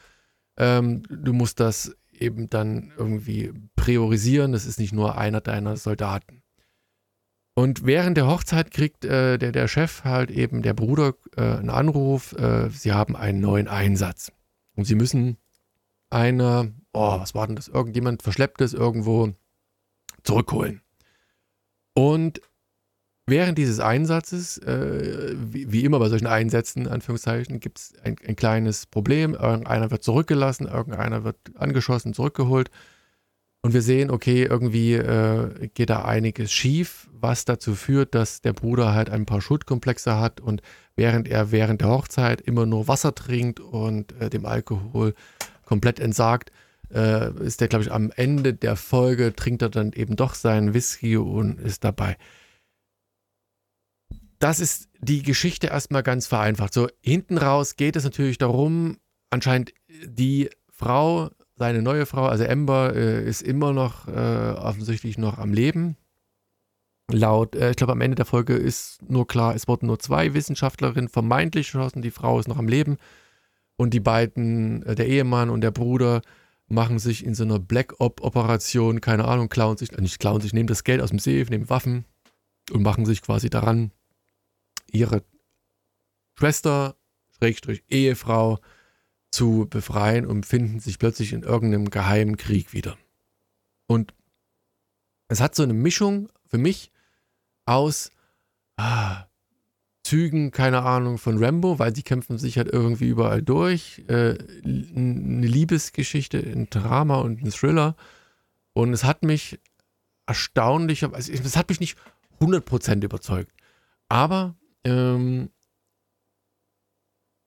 [0.56, 6.39] Ähm, du musst das eben dann irgendwie priorisieren, das ist nicht nur einer deiner Soldaten.
[7.60, 11.70] Und während der Hochzeit kriegt äh, der, der Chef halt eben, der Bruder, äh, einen
[11.70, 14.32] Anruf, äh, sie haben einen neuen Einsatz.
[14.76, 15.36] Und sie müssen
[16.10, 17.68] eine oh, was war denn das?
[17.68, 19.32] Irgendjemand verschleppt es irgendwo
[20.22, 20.82] zurückholen.
[21.94, 22.40] Und
[23.26, 28.36] während dieses Einsatzes, äh, wie, wie, immer bei solchen Einsätzen, Anführungszeichen, gibt es ein, ein,
[28.36, 29.34] kleines Problem.
[29.34, 32.70] Irgendeiner wird zurückgelassen, irgendeiner wird angeschossen, zurückgeholt.
[33.62, 38.54] Und wir sehen, okay, irgendwie äh, geht da einiges schief, was dazu führt, dass der
[38.54, 40.62] Bruder halt ein paar Schuldkomplexe hat und
[40.96, 45.14] während er während der Hochzeit immer nur Wasser trinkt und äh, dem Alkohol
[45.66, 46.52] komplett entsagt,
[46.92, 50.72] äh, ist der, glaube ich, am Ende der Folge, trinkt er dann eben doch seinen
[50.72, 52.16] Whisky und ist dabei.
[54.38, 56.72] Das ist die Geschichte erstmal ganz vereinfacht.
[56.72, 58.96] So, hinten raus geht es natürlich darum,
[59.28, 59.74] anscheinend
[60.06, 65.52] die Frau, seine neue Frau, also Amber, äh, ist immer noch äh, offensichtlich noch am
[65.52, 65.98] Leben.
[67.12, 70.32] Laut, äh, ich glaube, am Ende der Folge ist nur klar, es wurden nur zwei
[70.32, 72.96] Wissenschaftlerinnen vermeintlich geschossen, die Frau ist noch am Leben.
[73.76, 76.22] Und die beiden, äh, der Ehemann und der Bruder,
[76.68, 80.54] machen sich in so einer Black Op-Operation, keine Ahnung, klauen sich, äh, nicht klauen sich,
[80.54, 82.06] nehmen das Geld aus dem Safe, nehmen Waffen
[82.72, 83.92] und machen sich quasi daran,
[84.90, 85.22] ihre
[86.38, 86.96] Schwester,
[87.36, 88.60] Schrägstrich Ehefrau,
[89.30, 92.96] zu befreien und finden sich plötzlich in irgendeinem geheimen Krieg wieder.
[93.86, 94.14] Und
[95.28, 96.90] es hat so eine Mischung für mich
[97.64, 98.10] aus
[98.76, 99.26] ah,
[100.02, 104.02] Zügen, keine Ahnung, von Rambo, weil sie kämpfen sich halt irgendwie überall durch.
[104.08, 107.94] Äh, eine Liebesgeschichte, ein Drama und ein Thriller.
[108.72, 109.60] Und es hat mich
[110.26, 111.98] erstaunlich, also es hat mich nicht
[112.40, 113.52] 100% überzeugt.
[114.08, 115.50] Aber ähm,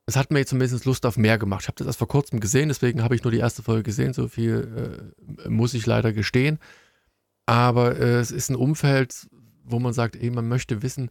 [0.06, 1.62] es hat mir zumindest Lust auf mehr gemacht.
[1.64, 4.14] Ich habe das erst vor kurzem gesehen, deswegen habe ich nur die erste Folge gesehen.
[4.14, 5.14] So viel
[5.46, 6.60] äh, muss ich leider gestehen.
[7.46, 9.28] Aber äh, es ist ein Umfeld,
[9.64, 11.10] wo man sagt, ey, man möchte wissen,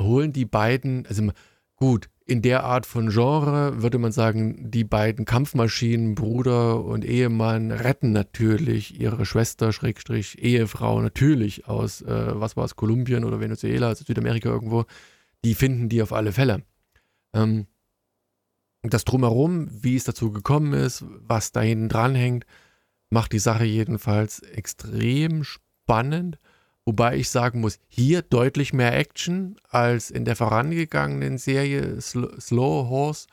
[0.00, 1.30] holen die beiden, also
[1.76, 7.72] gut, in der Art von Genre würde man sagen, die beiden Kampfmaschinen, Bruder und Ehemann,
[7.72, 13.88] retten natürlich ihre Schwester, Schrägstrich, Ehefrau, natürlich aus, äh, was war es, Kolumbien oder Venezuela,
[13.88, 14.84] also Südamerika irgendwo.
[15.44, 16.62] Die finden die auf alle Fälle.
[17.34, 17.66] Ähm,
[18.90, 22.46] das Drumherum, wie es dazu gekommen ist, was da hinten dran hängt,
[23.10, 26.38] macht die Sache jedenfalls extrem spannend.
[26.84, 32.88] Wobei ich sagen muss, hier deutlich mehr Action als in der vorangegangenen Serie Sl Slow
[32.88, 33.28] Horse.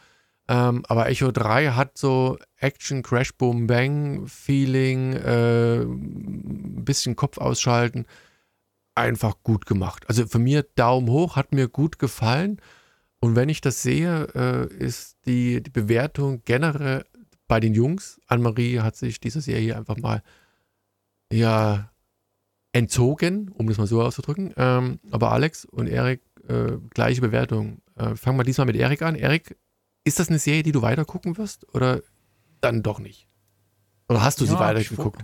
[0.48, 7.40] Ähm, aber Echo 3 hat so Action, Crash, Boom, Bang, Feeling, äh, ein bisschen Kopf
[7.40, 8.06] ausschalten.
[8.94, 10.06] Einfach gut gemacht.
[10.08, 12.60] Also für mir Daumen hoch, hat mir gut gefallen.
[13.22, 17.04] Und wenn ich das sehe, äh, ist die, die Bewertung generell
[17.48, 18.22] bei den Jungs.
[18.28, 20.24] Anne-Marie hat sich diese Serie einfach mal
[21.32, 21.92] ja
[22.72, 24.54] entzogen, um das mal so auszudrücken.
[24.56, 27.82] Ähm, aber Alex und Erik, äh, gleiche Bewertung.
[27.96, 29.16] Äh, fangen wir diesmal mit Erik an.
[29.16, 29.58] Erik,
[30.06, 32.02] ist das eine Serie, die du weiter gucken wirst oder
[32.62, 33.28] dann doch nicht?
[34.08, 35.24] Oder hast du ja, sie weiter geguckt?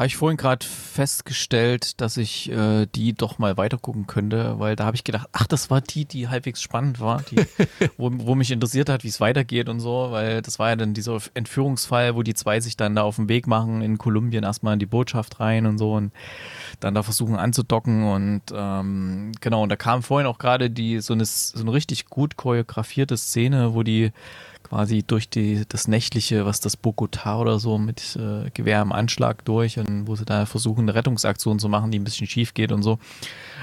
[0.00, 4.86] Habe ich vorhin gerade festgestellt, dass ich äh, die doch mal weitergucken könnte, weil da
[4.86, 7.36] habe ich gedacht, ach, das war die, die halbwegs spannend war, die,
[7.98, 10.94] wo, wo mich interessiert hat, wie es weitergeht und so, weil das war ja dann
[10.94, 14.72] dieser Entführungsfall, wo die zwei sich dann da auf den Weg machen in Kolumbien erstmal
[14.72, 16.12] in die Botschaft rein und so und
[16.80, 21.12] dann da versuchen anzudocken und ähm, genau, und da kam vorhin auch gerade die so
[21.12, 24.12] eine, so eine richtig gut choreografierte Szene, wo die
[24.70, 29.44] quasi durch die, das Nächtliche, was das Bogota oder so mit äh, Gewehr im Anschlag
[29.44, 32.70] durch und wo sie da versuchen, eine Rettungsaktion zu machen, die ein bisschen schief geht
[32.70, 33.00] und so.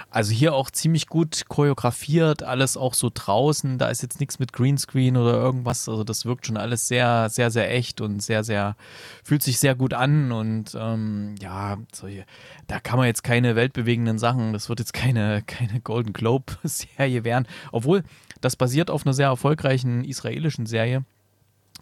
[0.10, 3.78] Also hier auch ziemlich gut choreografiert, alles auch so draußen.
[3.78, 5.88] Da ist jetzt nichts mit Greenscreen oder irgendwas.
[5.90, 8.76] Also das wirkt schon alles sehr, sehr, sehr echt und sehr, sehr,
[9.24, 10.32] fühlt sich sehr gut an.
[10.32, 12.26] Und ähm, ja, solche,
[12.68, 17.48] da kann man jetzt keine weltbewegenden Sachen, das wird jetzt keine, keine Golden Globe-Serie werden.
[17.72, 18.04] Obwohl,
[18.42, 21.04] das basiert auf einer sehr erfolgreichen israelischen Serie.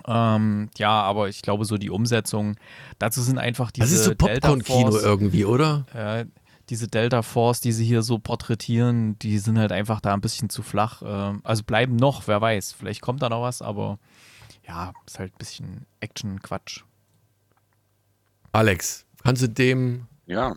[0.07, 2.57] Ähm, ja, aber ich glaube, so die Umsetzung,
[2.99, 3.87] dazu sind einfach diese.
[3.87, 5.85] Das ist so Popcorn-Kino irgendwie, oder?
[5.93, 6.25] Äh,
[6.69, 10.49] diese Delta Force, die sie hier so porträtieren, die sind halt einfach da ein bisschen
[10.49, 11.01] zu flach.
[11.01, 12.73] Äh, also bleiben noch, wer weiß.
[12.73, 13.99] Vielleicht kommt da noch was, aber
[14.67, 16.83] ja, ist halt ein bisschen Action-Quatsch.
[18.51, 20.55] Alex, kannst du dem ja.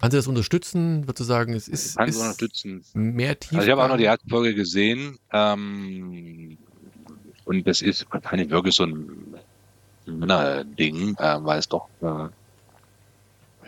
[0.00, 1.06] Kannst du das unterstützen?
[1.06, 2.84] Würdest du sagen, es ist, Kann ist unterstützen.
[2.94, 3.54] mehr tief?
[3.54, 6.58] Also ich habe auch noch die erste Folge gesehen ähm,
[7.44, 9.34] und das ist wahrscheinlich wirklich so ein
[10.06, 12.28] Männer-Ding, äh, weil es doch, äh,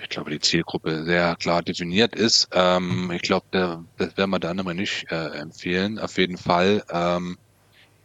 [0.02, 2.48] ich glaube, die Zielgruppe sehr klar definiert ist.
[2.52, 3.46] Ähm, ich glaube,
[3.96, 5.98] das werden wir der andere nicht äh, empfehlen.
[5.98, 7.38] Auf jeden Fall ähm,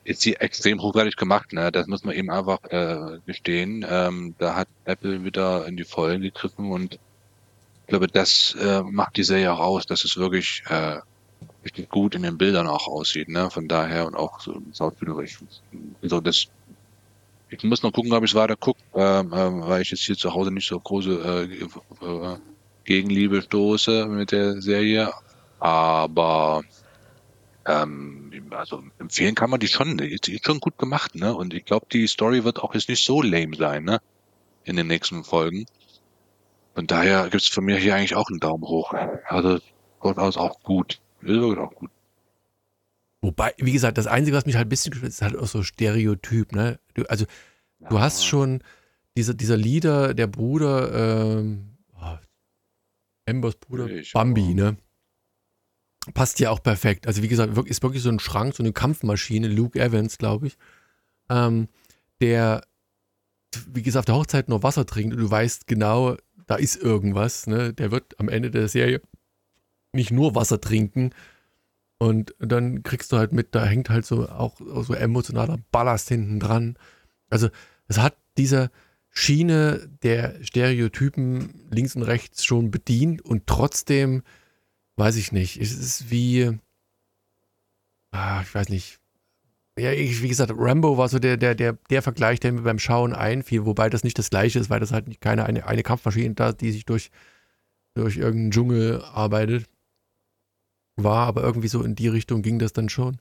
[0.04, 1.54] ist sie extrem hochwertig gemacht.
[1.54, 1.72] Ne?
[1.72, 3.86] Das muss man eben einfach äh, gestehen.
[3.88, 7.00] Ähm, da hat Apple wieder in die Vollen gegriffen und
[7.92, 11.00] glaube, das äh, macht die Serie auch aus, dass es wirklich äh,
[11.64, 13.52] richtig gut in den Bildern auch aussieht, ne?
[13.52, 15.40] Von daher und auch so schauspielerisch.
[16.02, 16.48] So das
[17.52, 20.18] ich muss noch gucken, ob ich es weiter gucke, ähm, ähm, weil ich jetzt hier
[20.18, 21.50] zu Hause nicht so große
[22.02, 22.38] äh, äh,
[22.86, 25.12] Gegenliebe stoße mit der Serie.
[25.60, 26.64] Aber
[27.66, 29.98] ähm, also empfehlen kann man die schon.
[29.98, 31.36] Die ist schon gut gemacht, ne?
[31.36, 34.02] Und ich glaube, die Story wird auch jetzt nicht so lame sein, ne?
[34.64, 35.66] In den nächsten Folgen.
[36.74, 38.94] Von daher gibt es von mir hier eigentlich auch einen Daumen hoch.
[39.28, 39.60] Also
[40.02, 41.02] durchaus auch gut.
[41.22, 41.92] Ist wirklich auch gut.
[43.22, 46.54] Wobei, wie gesagt, das Einzige, was mich halt ein bisschen ist halt auch so Stereotyp,
[46.54, 46.80] ne?
[46.96, 47.26] Du, also,
[47.90, 48.64] du hast schon
[49.16, 52.18] dieser, dieser Leader, der Bruder, ähm, oh,
[53.28, 54.56] Ambers Bruder, Ich Bambi, auch.
[54.56, 54.78] ne?
[56.16, 57.06] Passt ja auch perfekt.
[57.06, 60.58] Also wie gesagt, ist wirklich so ein Schrank, so eine Kampfmaschine, Luke Evans, glaube ich,
[61.30, 61.68] ähm,
[62.22, 62.64] der,
[63.68, 67.46] wie gesagt, auf der Hochzeit nur Wasser trinkt und du weißt genau, da ist irgendwas,
[67.46, 67.72] ne?
[67.74, 69.00] Der wird am Ende der Serie
[69.94, 71.12] nicht nur Wasser trinken,
[72.02, 76.40] und dann kriegst du halt mit, da hängt halt so auch, so emotionaler Ballast hinten
[76.40, 76.76] dran.
[77.30, 77.50] Also
[77.88, 78.72] es hat diese
[79.12, 84.24] Schiene der Stereotypen links und rechts schon bedient und trotzdem,
[84.96, 86.58] weiß ich nicht, es ist wie,
[88.10, 89.00] ah, ich weiß nicht,
[89.78, 92.80] ja, ich, wie gesagt, Rambo war so der, der, der, der Vergleich, der mir beim
[92.80, 96.34] Schauen einfiel, wobei das nicht das gleiche ist, weil das halt keine eine, eine Kampfmaschine
[96.34, 97.12] da, die sich durch,
[97.94, 99.71] durch irgendeinen Dschungel arbeitet
[100.96, 103.18] war, aber irgendwie so in die Richtung ging das dann schon.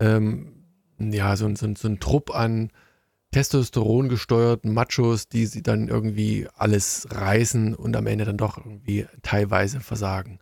[0.00, 0.64] Ähm,
[0.98, 2.70] ja, so, so, so ein Trupp an
[3.32, 9.06] Testosteron gesteuerten Machos, die sie dann irgendwie alles reißen und am Ende dann doch irgendwie
[9.22, 10.38] teilweise versagen.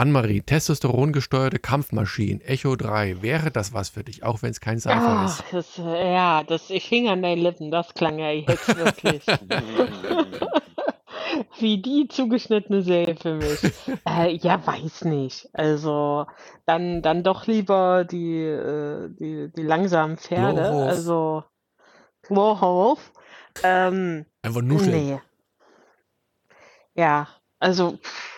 [0.00, 4.80] Annemarie, Testosteron gesteuerte Kampfmaschinen, Echo 3, wäre das was für dich, auch wenn es kein
[4.80, 5.44] Sci-Fi Ah, ist?
[5.52, 9.26] das, äh, ja, das, ich hing an deinen Lippen, das klang ja jetzt wirklich.
[11.58, 13.60] Wie die zugeschnittene Serie für mich.
[14.08, 15.50] Äh, ja, weiß nicht.
[15.52, 16.24] Also,
[16.64, 20.62] dann, dann doch lieber die, äh, die, die langsamen Pferde.
[20.62, 20.88] Lowhof.
[20.88, 21.44] Also,
[22.30, 23.12] Warhof.
[23.62, 24.92] Ähm, Einfach nuscheln.
[24.92, 25.20] nee.
[26.94, 28.29] Ja, also, pff,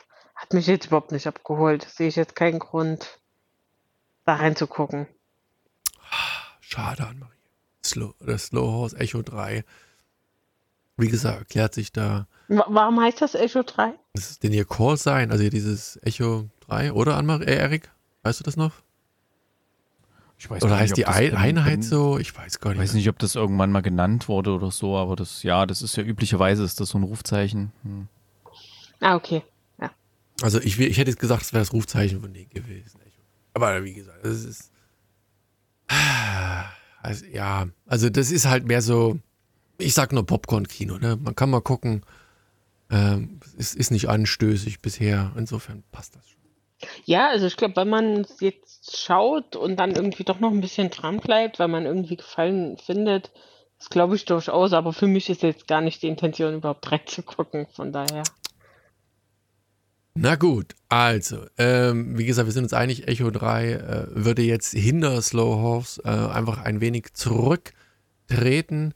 [0.53, 1.87] hat mich jetzt überhaupt nicht abgeholt.
[1.89, 3.19] Sehe ich jetzt keinen Grund,
[4.27, 5.07] da reinzugucken.
[6.61, 7.33] Schade, Annemarie.
[7.85, 9.65] Slow, das Slow Horse Echo 3.
[10.99, 13.95] Wie gesagt, erklärt sich da, Wa- Warum heißt das Echo 3?
[14.13, 17.91] das ist denn ihr Core sein, also dieses Echo 3, oder Annemarie, äh, Erik?
[18.23, 18.73] Weißt du das noch?
[20.39, 22.19] Ich weiß Oder nicht, heißt die Ein Einheit in- so?
[22.19, 22.89] Ich weiß gar Ich nicht.
[22.89, 25.97] weiß nicht, ob das irgendwann mal genannt wurde oder so, aber das, ja, das ist
[25.97, 27.73] ja üblicherweise ist das so ein Rufzeichen.
[27.85, 28.09] Hm.
[29.01, 29.43] Ah, okay.
[30.43, 33.01] Also ich, ich hätte jetzt gesagt, es wäre das Rufzeichen von denen gewesen.
[33.55, 34.73] Aber wie gesagt, es ist.
[37.03, 39.19] Also, ja, also das ist halt mehr so,
[39.79, 41.19] ich sag nur Popcorn-Kino, ne?
[41.21, 42.03] Man kann mal gucken.
[42.91, 45.33] Ähm, es ist nicht anstößig bisher.
[45.37, 46.41] Insofern passt das schon.
[47.05, 50.61] Ja, also ich glaube, wenn man es jetzt schaut und dann irgendwie doch noch ein
[50.61, 53.31] bisschen dran bleibt, weil man irgendwie Gefallen findet,
[53.79, 57.67] das glaube ich durchaus, aber für mich ist jetzt gar nicht die Intention, überhaupt reinzugucken,
[57.73, 58.23] von daher.
[60.15, 64.73] Na gut, also, ähm, wie gesagt, wir sind uns einig, Echo 3 äh, würde jetzt
[64.73, 68.93] hinter Slow Horse äh, einfach ein wenig zurücktreten.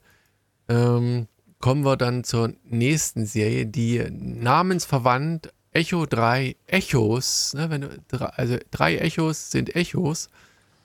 [0.69, 1.27] Ähm,
[1.59, 8.59] kommen wir dann zur nächsten Serie, die namensverwandt Echo 3 Echos, ne, wenn du, also
[8.71, 10.29] drei Echos sind Echos,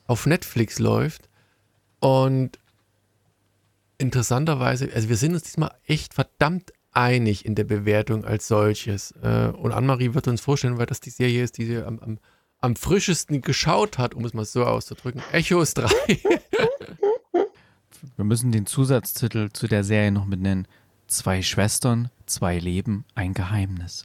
[0.06, 1.28] auf Netflix läuft.
[2.00, 2.58] Und
[3.98, 9.12] interessanterweise, also wir sind uns diesmal echt verdammt einig in der Bewertung als solches.
[9.22, 12.18] Äh, und Annemarie wird uns vorstellen, weil das die Serie ist, die sie am, am,
[12.60, 15.22] am frischesten geschaut hat, um es mal so auszudrücken.
[15.32, 15.88] Echos 3.
[18.16, 20.66] Wir müssen den Zusatztitel zu der Serie noch benennen.
[21.06, 24.04] Zwei Schwestern, zwei Leben, ein Geheimnis.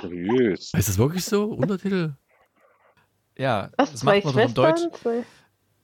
[0.00, 0.72] Seriös.
[0.74, 1.44] Ist das wirklich so?
[1.46, 2.14] Untertitel?
[3.36, 4.80] Ja, Was, das zwei macht man doch im Deutsch.
[4.80, 5.00] Schwestern?
[5.00, 5.24] Zwei...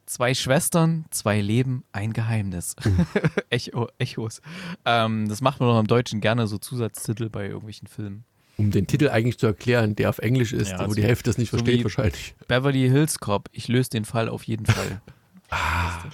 [0.07, 2.77] Zwei Schwestern, zwei Leben, ein Geheimnis.
[3.51, 4.41] Echo, Echos.
[4.85, 8.25] Ähm, das macht man doch im Deutschen gerne so Zusatztitel bei irgendwelchen Filmen.
[8.57, 11.29] Um den Titel eigentlich zu erklären, der auf Englisch ist, Ja, wo so- die Hälfte
[11.31, 12.35] das nicht so versteht wahrscheinlich.
[12.47, 15.03] Beverly Hills Cop, ich löse den Fall auf jeden Fall.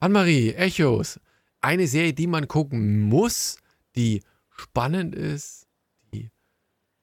[0.00, 1.20] Annemarie, Echos.
[1.60, 3.58] Eine Serie, die man gucken muss,
[3.96, 4.22] die
[4.56, 5.66] spannend ist,
[6.14, 6.30] die,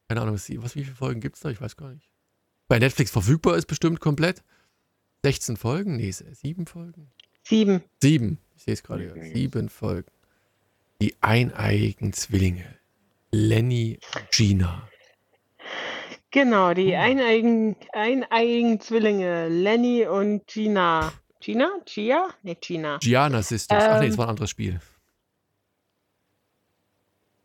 [0.08, 1.50] keine Ahnung, was, was wie viele Folgen gibt es da?
[1.50, 2.10] Ich weiß gar nicht.
[2.70, 4.44] Bei Netflix verfügbar ist bestimmt komplett.
[5.26, 5.96] 16 Folgen?
[5.98, 7.10] Nee, sieben Folgen?
[7.42, 7.82] Sieben.
[8.00, 8.38] Sieben.
[8.56, 9.12] Ich sehe es gerade.
[9.12, 9.34] hier.
[9.34, 10.12] Sieben Folgen.
[11.02, 12.64] Die eineiigen Zwillinge.
[13.32, 14.88] Lenny und Gina.
[16.30, 21.12] Genau, die eineigen, eineigen Zwillinge, Lenny und Gina.
[21.40, 21.72] Gina?
[21.86, 22.30] Gia?
[22.44, 23.00] Ne, Gina.
[23.00, 23.84] Gianna Sisters.
[23.84, 24.10] Ach nee, Ähm.
[24.12, 24.80] das war ein anderes Spiel.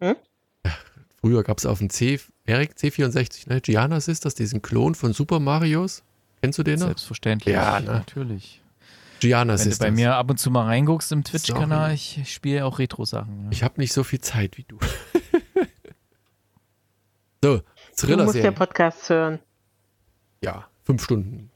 [0.01, 0.16] Hm?
[0.66, 0.73] Ja,
[1.23, 3.62] Früher gab es auf dem C, Eric C64, ne?
[3.62, 6.03] Gianna Sisters, diesen Klon von Super Marios.
[6.41, 6.86] Kennst du den noch?
[6.86, 7.55] Selbstverständlich.
[7.55, 7.86] Ja, ne?
[7.86, 8.62] Natürlich.
[9.20, 11.24] Gianna Wenn du bei mir ab und zu mal reinguckst im.
[11.24, 13.45] Twitch-Kanal, ich spiele auch Retro-Sachen.
[13.45, 13.51] Ja.
[13.51, 14.78] Ich habe nicht so viel Zeit wie du.
[17.45, 17.61] so,
[18.07, 18.51] Du musst ja.
[18.51, 19.41] Podcasts hören.
[20.43, 21.51] Ja, fünf Stunden.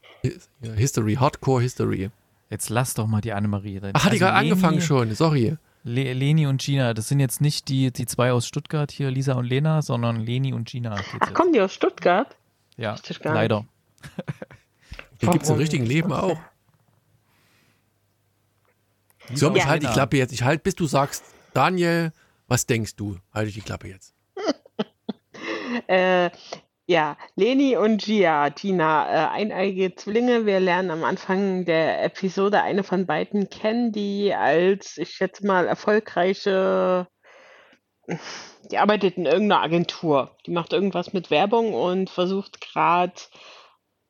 [0.61, 2.11] History, Hardcore History.
[2.49, 3.81] Jetzt lass doch mal die Annemarie.
[3.81, 5.13] Ach, hat die Also gerade angefangen schon.
[5.15, 5.57] Sorry.
[5.83, 9.33] Le Leni und Gina, das sind jetzt nicht die, die zwei aus Stuttgart hier, Lisa
[9.33, 10.95] und Lena, sondern Leni und Gina.
[10.97, 11.33] Ach, jetzt.
[11.33, 12.35] kommen die aus Stuttgart?
[12.77, 13.65] Ja, leider.
[15.21, 16.39] Den gibt es im richtigen Leben auch.
[19.33, 19.65] So, ich Ja.
[19.69, 20.33] halte die Klappe jetzt.
[20.33, 22.11] Ich halte, bis du sagst, Daniel,
[22.47, 23.17] was denkst du?
[23.33, 24.13] Halte ich die Klappe jetzt.
[25.87, 26.29] Äh,
[26.87, 30.45] ja, Leni und Gia, Tina, äh, eineige Zwillinge.
[30.45, 35.67] Wir lernen am Anfang der Episode eine von beiden kennen, die als, ich schätze mal,
[35.67, 37.07] erfolgreiche,
[38.71, 40.37] die arbeitet in irgendeiner Agentur.
[40.45, 43.13] Die macht irgendwas mit Werbung und versucht gerade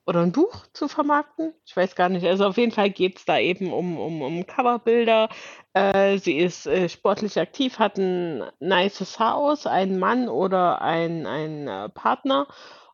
[0.06, 1.54] oder ein Buch zu vermarkten.
[1.66, 2.26] Ich weiß gar nicht.
[2.26, 5.30] Also auf jeden Fall geht es da eben um, um, um Coverbilder.
[5.74, 11.68] Äh, sie ist äh, sportlich aktiv, hat ein nices Haus, einen Mann oder ein, ein
[11.68, 12.48] äh, Partner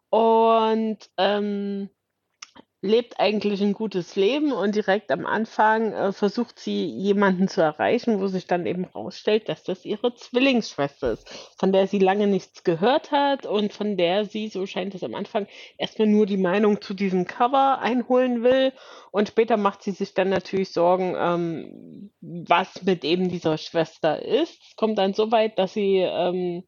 [0.09, 1.89] und ähm,
[2.83, 8.19] lebt eigentlich ein gutes Leben und direkt am Anfang äh, versucht sie jemanden zu erreichen,
[8.19, 11.29] wo sich dann eben rausstellt, dass das ihre Zwillingsschwester ist,
[11.59, 15.13] von der sie lange nichts gehört hat und von der sie, so scheint es am
[15.13, 18.73] Anfang, erstmal nur die Meinung zu diesem Cover einholen will
[19.11, 24.59] und später macht sie sich dann natürlich Sorgen, ähm, was mit eben dieser Schwester ist.
[24.69, 26.63] Es kommt dann so weit, dass sie ähm,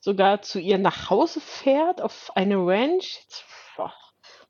[0.00, 3.20] sogar zu ihr nach Hause fährt auf eine Ranch.
[3.22, 3.44] Jetzt,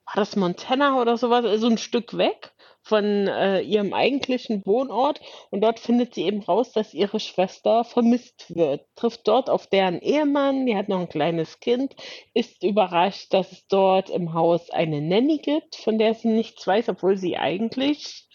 [0.06, 2.52] war das Montana oder sowas, also ein Stück weg
[2.82, 8.54] von äh, ihrem eigentlichen Wohnort und dort findet sie eben raus, dass ihre Schwester vermisst
[8.54, 8.86] wird.
[8.94, 11.96] Trifft dort auf deren Ehemann, die hat noch ein kleines Kind,
[12.34, 16.90] ist überrascht, dass es dort im Haus eine Nanny gibt, von der sie nichts weiß,
[16.90, 18.28] obwohl sie eigentlich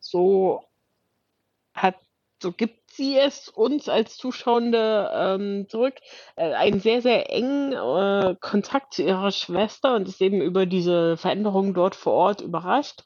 [0.00, 0.62] so
[1.74, 1.96] hat,
[2.42, 5.94] so gibt sie es uns als Zuschauende ähm, zurück,
[6.36, 11.16] äh, einen sehr, sehr engen äh, Kontakt zu ihrer Schwester und ist eben über diese
[11.16, 13.02] Veränderungen dort vor Ort überrascht.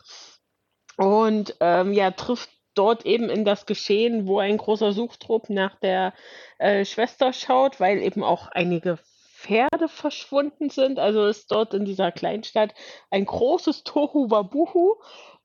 [0.96, 6.14] Und ähm, ja, trifft dort eben in das Geschehen, wo ein großer Suchtrupp nach der
[6.58, 8.98] äh, Schwester schaut, weil eben auch einige
[9.46, 10.98] Pferde verschwunden sind.
[10.98, 12.74] Also ist dort in dieser Kleinstadt
[13.10, 14.96] ein großes Tohu Wabuhu.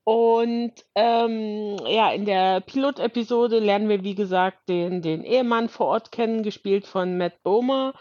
[0.03, 6.11] Und ähm, ja, in der Pilotepisode lernen wir, wie gesagt, den, den Ehemann vor Ort
[6.11, 7.93] kennen, gespielt von Matt Bomer.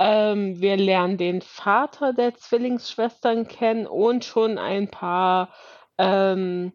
[0.00, 5.54] Ähm, wir lernen den Vater der Zwillingsschwestern kennen und schon ein paar,
[5.98, 6.72] ähm,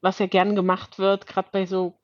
[0.00, 1.94] was ja gern gemacht wird, gerade bei so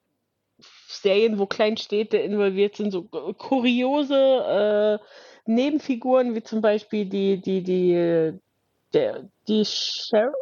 [0.88, 8.40] Serien, wo Kleinstädte involviert sind, so kuriose äh, Nebenfiguren, wie zum Beispiel die, die, die,
[8.92, 10.34] der, die Sheriff,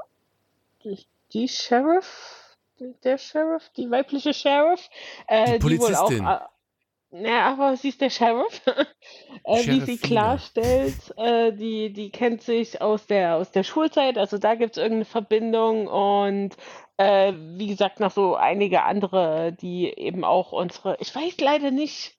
[1.35, 4.89] die, Sheriff, der Sheriff, die weibliche Sheriff,
[5.29, 6.39] äh, Die die wohl auch, äh,
[7.17, 8.63] ja, aber sie ist der Sheriff,
[9.45, 14.39] äh, wie sie klarstellt, äh, die, die kennt sich aus der, aus der Schulzeit, also
[14.39, 16.57] da gibt es irgendeine Verbindung und
[16.97, 22.17] äh, wie gesagt, noch so einige andere, die eben auch unsere, ich weiß leider nicht,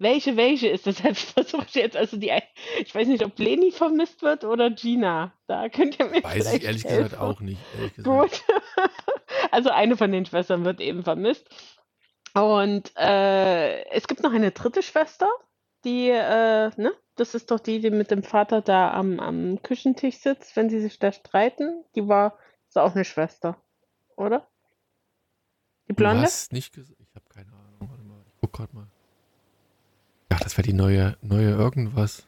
[0.00, 2.32] welche welche ist, deshalb versuche ich jetzt, also die,
[2.80, 5.32] ich weiß nicht, ob Leni vermisst wird oder Gina.
[5.46, 7.04] Da könnt ihr mir Weiß ich ehrlich helfen.
[7.04, 7.60] gesagt auch nicht.
[7.96, 8.04] Gesagt.
[8.04, 8.42] Gut.
[9.52, 11.48] Also eine von den Schwestern wird eben vermisst.
[12.34, 15.28] Und äh, es gibt noch eine dritte Schwester,
[15.84, 20.16] die, äh, ne, das ist doch die, die mit dem Vater da am, am Küchentisch
[20.18, 21.84] sitzt, wenn sie sich da streiten.
[21.94, 22.38] Die war,
[22.68, 23.56] ist auch eine Schwester,
[24.16, 24.46] oder?
[25.88, 26.22] Die Du Blonde?
[26.22, 26.76] hast nicht.
[26.76, 27.88] Ich habe keine Ahnung.
[27.90, 28.22] Warte mal.
[28.26, 28.86] Ich guck gerade mal.
[30.50, 32.24] Das wäre die neue, neue irgendwas.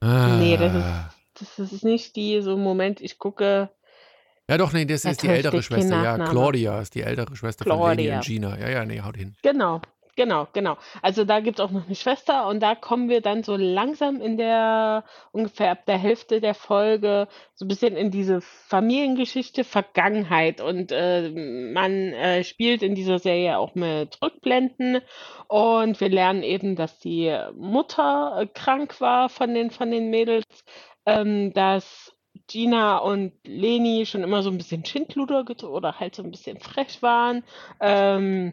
[0.00, 0.36] Ah.
[0.38, 3.70] Nee, das ist, das ist nicht die, so Moment, ich gucke.
[4.46, 6.02] Ja, doch, nee, das Da ist die ältere Schwester.
[6.02, 6.18] Ja.
[6.18, 8.16] Claudia ist die ältere Schwester von Leni Claudia.
[8.16, 8.58] und Gina.
[8.58, 9.34] Ja, ja, nee, haut hin.
[9.40, 9.80] Genau,
[10.16, 10.76] genau, genau.
[11.02, 14.20] Also da gibt es auch noch eine Schwester und da kommen wir dann so langsam
[14.20, 20.60] in der, ungefähr ab der Hälfte der Folge, so ein bisschen in diese Familiengeschichte Vergangenheit.
[20.60, 25.00] Und äh, man äh, spielt in dieser Serie auch mit Rückblenden
[25.48, 30.44] und wir lernen eben, dass die Mutter äh, krank war von den, von den Mädels,
[31.06, 32.14] ähm, dass
[32.46, 37.02] Gina und Leni schon immer so ein bisschen Schindluder oder halt so ein bisschen frech
[37.02, 37.44] waren.
[37.80, 38.52] Ähm,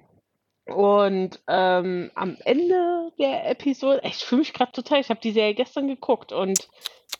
[0.71, 5.53] und ähm, am Ende der Episode, ich fühle mich gerade total, ich habe die Serie
[5.53, 6.67] gestern geguckt und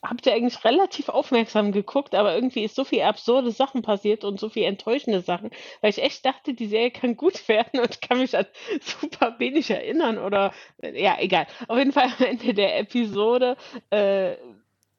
[0.04, 4.40] habe sie eigentlich relativ aufmerksam geguckt, aber irgendwie ist so viel absurde Sachen passiert und
[4.40, 5.50] so viel enttäuschende Sachen,
[5.80, 8.46] weil ich echt dachte, die Serie kann gut werden und kann mich an
[8.80, 11.46] super wenig erinnern oder ja, egal.
[11.68, 13.56] Auf jeden Fall am Ende der Episode
[13.90, 14.36] äh,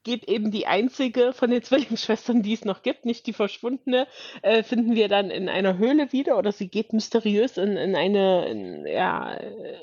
[0.04, 4.06] geht eben die einzige von den Zwillingsschwestern, die es noch gibt, nicht die verschwundene,
[4.42, 8.46] äh, finden wir dann in einer Höhle wieder oder sie geht mysteriös in, in eine,
[8.48, 9.38] in, ja,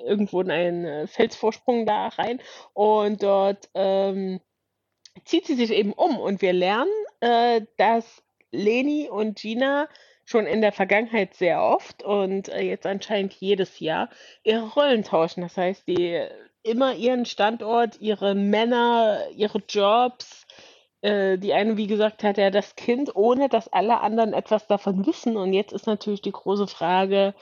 [0.05, 2.39] irgendwo in einen äh, Felsvorsprung da rein
[2.73, 4.39] und dort ähm,
[5.25, 9.87] zieht sie sich eben um und wir lernen, äh, dass Leni und Gina
[10.25, 14.09] schon in der Vergangenheit sehr oft und äh, jetzt anscheinend jedes Jahr
[14.43, 15.41] ihre Rollen tauschen.
[15.41, 16.25] Das heißt, die
[16.63, 20.45] immer ihren Standort, ihre Männer, ihre Jobs,
[21.01, 25.05] äh, die eine, wie gesagt, hat ja das Kind, ohne dass alle anderen etwas davon
[25.05, 25.37] wissen.
[25.37, 27.33] Und jetzt ist natürlich die große Frage,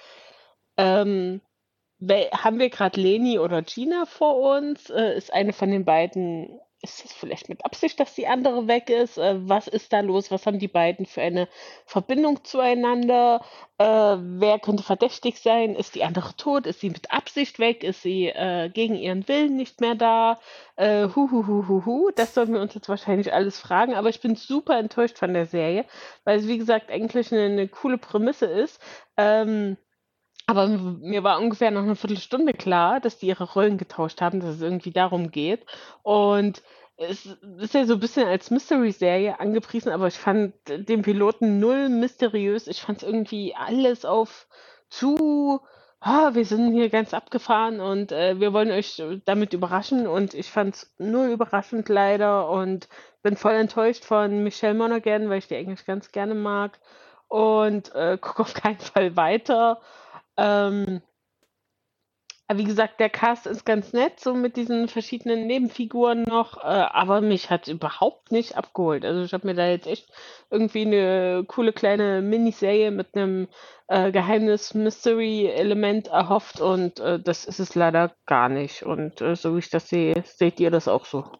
[0.77, 1.41] ähm,
[2.01, 4.89] haben wir gerade Leni oder Gina vor uns?
[4.89, 8.89] Äh, ist eine von den beiden ist es vielleicht mit Absicht, dass die andere weg
[8.89, 9.17] ist?
[9.17, 10.31] Äh, was ist da los?
[10.31, 11.47] Was haben die beiden für eine
[11.85, 13.41] Verbindung zueinander?
[13.77, 15.75] Äh, wer könnte verdächtig sein?
[15.75, 16.65] Ist die andere tot?
[16.67, 17.83] Ist sie mit Absicht weg?
[17.83, 20.39] Ist sie äh, gegen ihren Willen nicht mehr da?
[20.77, 22.11] Äh, hu, hu, hu, hu, hu.
[22.15, 23.95] Das sollen wir uns jetzt wahrscheinlich alles fragen.
[23.95, 25.85] Aber ich bin super enttäuscht von der Serie,
[26.23, 28.79] weil es, wie gesagt, eigentlich eine, eine coole Prämisse ist.
[29.17, 29.77] Ähm,
[30.49, 34.55] aber mir war ungefähr noch eine Viertelstunde klar, dass die ihre Rollen getauscht haben, dass
[34.55, 35.63] es irgendwie darum geht.
[36.01, 36.63] Und
[36.97, 37.27] es
[37.59, 42.65] ist ja so ein bisschen als Mystery-Serie angepriesen, aber ich fand den Piloten null mysteriös.
[42.65, 44.47] Ich fand es irgendwie alles auf
[44.89, 45.61] zu,
[45.99, 50.07] ah, wir sind hier ganz abgefahren und äh, wir wollen euch damit überraschen.
[50.07, 52.89] Und ich fand es null überraschend leider und
[53.21, 56.79] bin voll enttäuscht von Michelle Monaghan, weil ich die eigentlich ganz gerne mag.
[57.27, 59.79] Und äh, gucke auf keinen Fall weiter.
[60.39, 61.01] Ähm,
[62.51, 67.21] wie gesagt, der Cast ist ganz nett, so mit diesen verschiedenen Nebenfiguren noch, äh, aber
[67.21, 69.05] mich hat überhaupt nicht abgeholt.
[69.05, 70.11] Also ich habe mir da jetzt echt
[70.49, 73.47] irgendwie eine coole kleine Miniserie mit einem
[73.87, 78.81] äh, Geheimnis-Mystery-Element erhofft und äh, das ist es leider gar nicht.
[78.81, 81.31] Und äh, so wie ich das sehe, seht ihr das auch so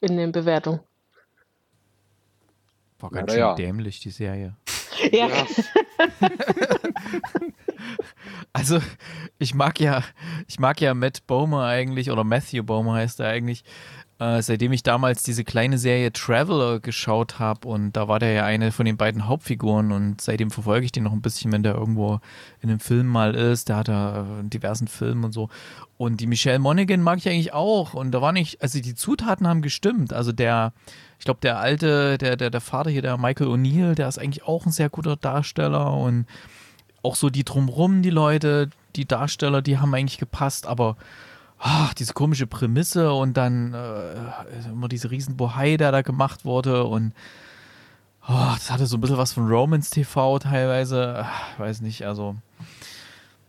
[0.00, 0.78] in den Bewertungen.
[3.00, 3.56] War ganz schön ja.
[3.56, 4.54] dämlich, die Serie.
[5.10, 5.28] Ja.
[8.52, 8.80] also,
[9.38, 10.02] ich mag ja,
[10.46, 13.64] ich mag ja Matt Bomer eigentlich, oder Matthew Bomer heißt er eigentlich,
[14.20, 18.44] äh, seitdem ich damals diese kleine Serie Traveler geschaut habe und da war der ja
[18.44, 21.74] eine von den beiden Hauptfiguren und seitdem verfolge ich den noch ein bisschen, wenn der
[21.74, 22.20] irgendwo
[22.60, 23.68] in einem Film mal ist.
[23.68, 25.48] Der hat da in diversen Filmen und so.
[25.96, 29.48] Und die Michelle Monaghan mag ich eigentlich auch und da war nicht, also die Zutaten
[29.48, 30.12] haben gestimmt.
[30.12, 30.72] Also der,
[31.18, 34.44] ich glaube, der alte, der, der, der Vater hier, der Michael O'Neill, der ist eigentlich
[34.44, 36.26] auch ein sehr guter Darsteller und
[37.04, 40.96] auch so die drumrum, die Leute, die Darsteller, die haben eigentlich gepasst, aber
[41.58, 46.84] ach, diese komische Prämisse und dann äh, immer diese riesen Bohai, der da gemacht wurde
[46.84, 47.12] und
[48.28, 52.36] oh, das hatte so ein bisschen was von Romans TV teilweise, ach, weiß nicht, also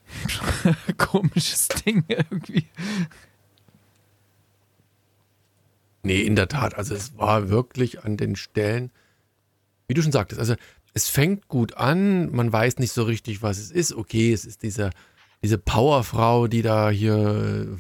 [0.98, 2.68] komisches Ding irgendwie.
[6.04, 8.92] Nee, in der Tat, also es war wirklich an den Stellen,
[9.88, 10.56] wie du schon sagtest, also
[10.96, 13.94] es fängt gut an, man weiß nicht so richtig, was es ist.
[13.94, 14.92] Okay, es ist diese,
[15.44, 17.78] diese Powerfrau, die da hier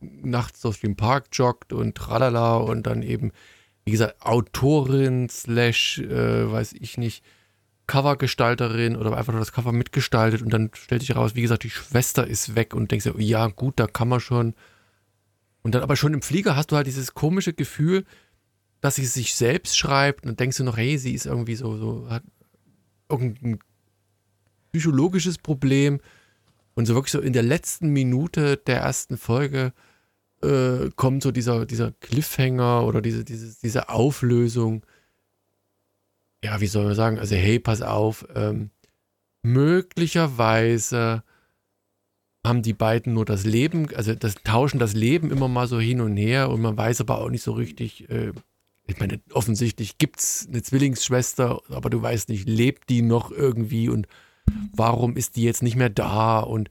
[0.00, 3.30] äh, nachts durch den Park joggt und tralala und dann eben,
[3.84, 7.22] wie gesagt, Autorin slash, äh, weiß ich nicht,
[7.88, 11.70] Covergestalterin oder einfach nur das Cover mitgestaltet und dann stellt sich raus, wie gesagt, die
[11.70, 14.54] Schwester ist weg und denkst dir, ja gut, da kann man schon.
[15.60, 18.06] Und dann aber schon im Flieger hast du halt dieses komische Gefühl,
[18.80, 22.08] dass sie sich selbst schreibt und denkst du noch, hey, sie ist irgendwie so, so
[22.08, 22.22] hat
[23.08, 23.58] irgendein
[24.72, 26.00] psychologisches Problem.
[26.74, 29.72] Und so wirklich so in der letzten Minute der ersten Folge
[30.42, 34.84] äh, kommt so dieser, dieser Cliffhanger oder diese, diese, diese Auflösung.
[36.44, 37.18] Ja, wie soll man sagen?
[37.18, 38.70] Also, hey, pass auf, ähm,
[39.42, 41.22] möglicherweise
[42.46, 46.00] haben die beiden nur das Leben, also das tauschen das Leben immer mal so hin
[46.00, 48.32] und her und man weiß aber auch nicht so richtig, äh,
[48.86, 53.88] ich meine, offensichtlich gibt es eine Zwillingsschwester, aber du weißt nicht, lebt die noch irgendwie
[53.88, 54.06] und
[54.72, 56.40] warum ist die jetzt nicht mehr da?
[56.40, 56.70] Und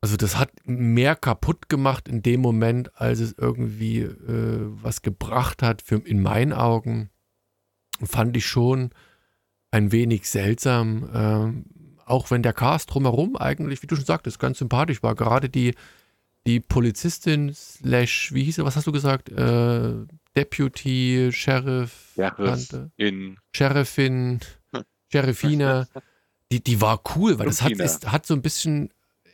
[0.00, 5.62] also das hat mehr kaputt gemacht in dem Moment, als es irgendwie äh, was gebracht
[5.62, 7.10] hat, für, in meinen Augen.
[8.02, 8.90] Fand ich schon
[9.70, 11.64] ein wenig seltsam,
[11.98, 15.14] äh, auch wenn der Cast drumherum eigentlich, wie du schon sagtest, ganz sympathisch war.
[15.14, 15.74] Gerade die,
[16.46, 19.28] die Polizistin slash, wie hieß sie, was hast du gesagt?
[19.30, 20.06] Äh,
[20.36, 24.40] Deputy, Sheriff, Sheriffin, Sheriffin,
[25.10, 25.88] Sheriffine,
[26.52, 28.90] die, die war cool, weil das hat, ist, hat so ein bisschen,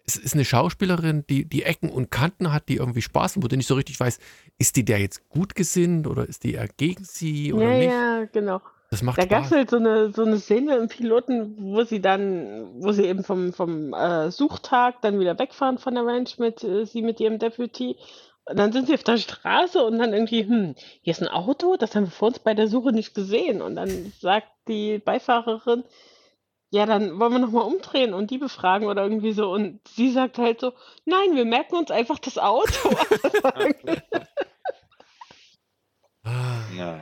[0.07, 3.49] es ist eine Schauspielerin, die die Ecken und Kanten hat, die irgendwie Spaß macht, wo
[3.49, 4.19] du nicht so richtig weiß,
[4.59, 7.91] ist die der jetzt gut gesinnt oder ist die eher gegen sie oder ja, nicht?
[7.91, 8.61] Ja, genau.
[8.91, 12.01] Das macht da gab es halt so eine, so eine Szene im Piloten, wo sie
[12.01, 16.63] dann, wo sie eben vom, vom äh, Suchtag dann wieder wegfahren von der Ranch mit
[16.63, 17.97] äh, sie mit ihrem Deputy
[18.47, 21.77] und dann sind sie auf der Straße und dann irgendwie, hm, hier ist ein Auto,
[21.77, 23.63] das haben wir vor uns bei der Suche nicht gesehen.
[23.63, 25.85] Und dann sagt die Beifahrerin,
[26.71, 29.51] ja, dann wollen wir nochmal umdrehen und die befragen oder irgendwie so.
[29.51, 30.73] Und sie sagt halt so,
[31.07, 32.91] nein, wir merken uns einfach das Auto.
[36.77, 37.01] ja.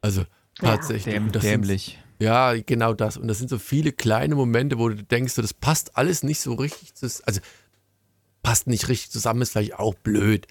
[0.00, 0.22] Also
[0.58, 1.14] tatsächlich.
[1.14, 1.84] Ja, dämlich.
[1.84, 3.16] Sind, ja, genau das.
[3.16, 6.54] Und das sind so viele kleine Momente, wo du denkst, das passt alles nicht so
[6.54, 6.92] richtig.
[7.26, 7.40] Also
[8.42, 10.46] passt nicht richtig zusammen, ist vielleicht auch blöd.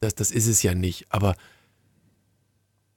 [0.00, 1.06] Das, das ist es ja nicht.
[1.10, 1.36] Aber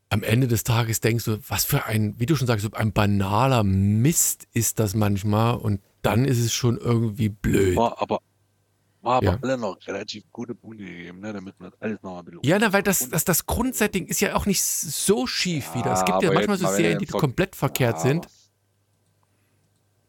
[0.10, 3.64] am Ende des Tages denkst du, was für ein, wie du schon sagst, ein banaler
[3.64, 7.76] Mist ist das manchmal und dann ist es schon irgendwie blöd.
[7.76, 8.20] War aber,
[9.02, 9.40] war aber Ja.
[9.42, 12.42] alle noch relativ gute Punkte gegeben, ne, damit man das alles noch mal ein bisschen
[12.44, 15.94] Ja, na, weil das, das, das Grundsetting ist ja auch nicht so schief wieder.
[15.94, 18.28] Es gibt ja manchmal so Serien, die komplett verkehrt Ja, sind.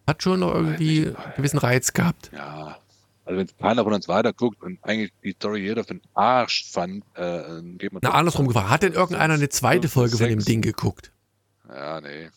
[0.06, 2.30] Hat schon noch irgendwie einen gewissen Reiz gehabt.
[2.32, 2.78] Ja.
[3.30, 6.68] Also wenn keiner von uns weiter guckt und eigentlich die Story jeder für den Arsch
[6.68, 8.70] fand, äh, dann geht man Na, andersrum gefragt.
[8.70, 10.46] Hat denn irgendeiner eine zweite Folge von dem sechs.
[10.46, 11.12] Ding geguckt?
[11.68, 12.28] Ja, nee.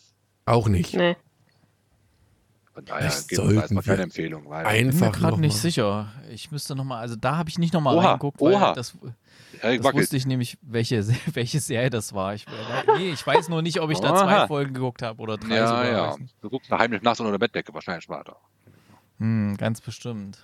[0.45, 0.93] Auch nicht.
[0.93, 1.15] Nee.
[2.75, 4.69] Von daher sollten mal keine wir Empfehlung weiter.
[4.69, 5.59] Bin mir Einfach gerade nicht mal.
[5.61, 6.11] sicher.
[6.29, 8.73] Ich müsste nochmal, also da habe ich nicht nochmal reingeguckt, weil oha.
[8.75, 8.95] das,
[9.63, 12.35] das wusste ich nämlich, welche, welche Serie das war.
[12.35, 12.45] Ich,
[12.97, 14.45] nee, ich weiß nur nicht, ob ich da zwei.
[14.45, 15.91] Folgen geguckt habe oder drei Ja, sogar.
[15.91, 16.15] ja.
[16.41, 18.37] Du guckst da heimlich nachts unter der Bettdecke wahrscheinlich weiter.
[19.17, 20.43] Hm, ganz bestimmt.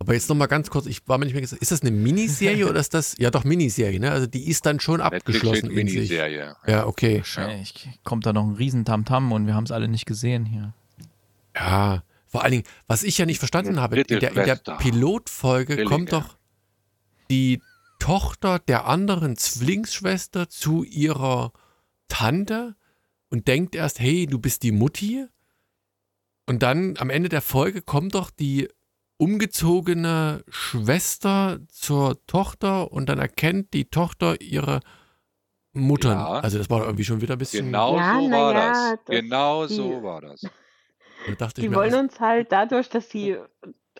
[0.00, 1.90] Aber jetzt noch mal ganz kurz, ich war mir nicht mehr gesagt, ist das eine
[1.90, 4.12] Miniserie oder ist das, ja doch Miniserie, ne?
[4.12, 5.94] Also die ist dann schon abgeschlossen in sich.
[5.94, 6.56] Miniserie.
[6.66, 7.18] Ja, okay.
[7.18, 10.74] Wahrscheinlich kommt da noch ein riesen Tamtam und wir haben es alle nicht gesehen hier.
[11.54, 14.56] Ja, vor allen Dingen, was ich ja nicht verstanden habe, in der, in der.
[14.56, 15.90] Pilotfolge Zwillinge.
[15.90, 16.36] kommt doch
[17.30, 17.60] die
[17.98, 21.52] Tochter der anderen Zwillingsschwester zu ihrer
[22.06, 22.76] Tante
[23.30, 25.26] und denkt erst, hey, du bist die Mutti.
[26.46, 28.68] Und dann am Ende der Folge kommt doch die
[29.18, 34.80] umgezogene Schwester zur Tochter und dann erkennt die Tochter ihre
[35.72, 36.10] Mutter.
[36.12, 36.26] Ja.
[36.40, 37.66] Also das war irgendwie schon wieder ein bisschen.
[37.66, 38.98] Genau Ja, so war ja, das.
[39.04, 40.40] das- Genau die- so war das.
[41.26, 43.36] Da dachte ich Die mir, wollen also- uns halt dadurch, dass sie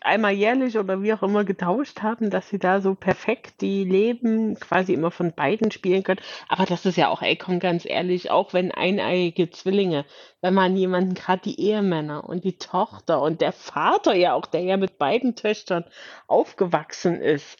[0.02, 4.54] einmal jährlich oder wie auch immer getauscht haben, dass sie da so perfekt die Leben
[4.58, 6.20] quasi immer von beiden spielen können.
[6.48, 10.04] Aber das ist ja auch, ey, komm ganz ehrlich, auch wenn eineiige Zwillinge,
[10.40, 14.62] wenn man jemanden, gerade die Ehemänner und die Tochter und der Vater ja auch, der
[14.62, 15.84] ja mit beiden Töchtern
[16.26, 17.58] aufgewachsen ist.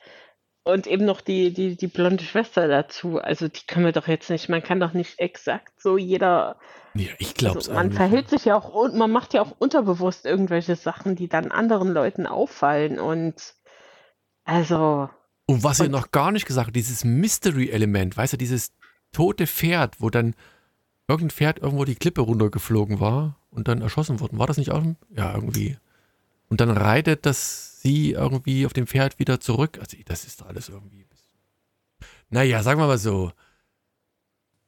[0.68, 3.18] Und eben noch die, die, die blonde Schwester dazu.
[3.18, 6.56] Also die können wir doch jetzt nicht, man kann doch nicht exakt so jeder
[6.92, 10.26] ja, ich glaube also man verhält sich ja auch und man macht ja auch unterbewusst
[10.26, 13.54] irgendwelche Sachen, die dann anderen Leuten auffallen und
[14.44, 15.08] also
[15.46, 18.72] Und was ihr noch gar nicht gesagt habt, dieses Mystery-Element, weißt du, dieses
[19.12, 20.34] tote Pferd, wo dann
[21.08, 24.38] irgendein Pferd irgendwo die Klippe runtergeflogen war und dann erschossen worden.
[24.38, 24.82] War das nicht auch?
[25.16, 25.78] Ja, irgendwie.
[26.50, 29.78] Und dann reitet das sie irgendwie auf dem Pferd wieder zurück.
[29.80, 31.07] Also, das ist alles irgendwie.
[32.30, 33.32] Naja, sagen wir mal so.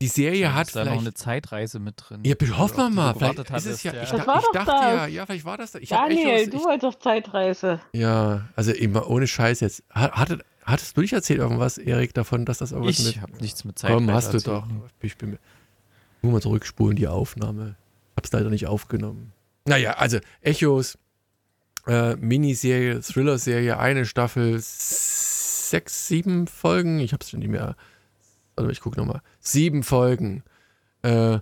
[0.03, 1.19] Die Serie hat ist da noch eine vielleicht.
[1.19, 2.23] Zeitreise mit drin.
[2.25, 3.15] Ja, hoffen wir mal.
[3.15, 3.93] Vielleicht ist es ja.
[3.93, 4.03] ja.
[4.05, 5.13] Ich, Das da, war ich doch dachte ja, das.
[5.13, 5.73] ja, vielleicht war das.
[5.73, 5.79] da.
[5.79, 7.81] Ich Daniel, Echos, ich, du wolltest auf Zeitreise.
[7.93, 9.83] ja, also immer ohne Scheiß jetzt.
[9.91, 13.33] Hat- Hattet, hattest du nicht erzählt irgendwas, Erik, davon, dass das irgendwas mit Ich habe
[13.43, 13.93] nichts mit Zeit.
[13.93, 14.67] Komm, hast du doch.
[15.03, 15.39] Ich bin.
[16.23, 17.77] Nur mal zurückspulen, die Aufnahme.
[18.17, 19.33] Hab's leider nicht aufgenommen.
[19.67, 20.97] Naja, also Echos,
[21.91, 27.01] äh, Miniserie, Thriller-Serie, eine Staffel, sechs, sieben Folgen.
[27.01, 27.75] Ich hab's schon nicht mehr.
[28.55, 29.23] Warte, ich guck nochmal.
[29.41, 30.45] Sieben Folgen.
[31.03, 31.41] Äh,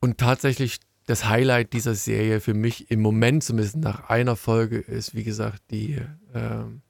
[0.00, 5.14] und tatsächlich das Highlight dieser Serie für mich im Moment zumindest nach einer Folge ist,
[5.14, 6.00] wie gesagt, die
[6.34, 6.80] ähm,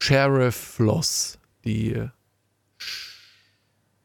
[0.00, 1.40] Sheriff Floss.
[1.64, 2.08] Die äh,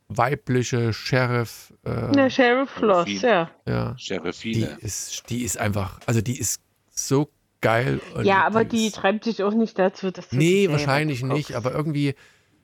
[0.08, 1.72] weibliche Sheriff.
[1.84, 3.52] Äh, Der Sheriff Floss, ja.
[3.68, 4.78] ja, die Sheriffine.
[4.82, 6.62] ist, die ist einfach, also die ist
[7.06, 7.30] so
[7.62, 8.02] geil.
[8.24, 11.36] Ja, aber die treibt sich auch nicht dazu, dass du Nee, wahrscheinlich guckst.
[11.36, 12.16] nicht, aber irgendwie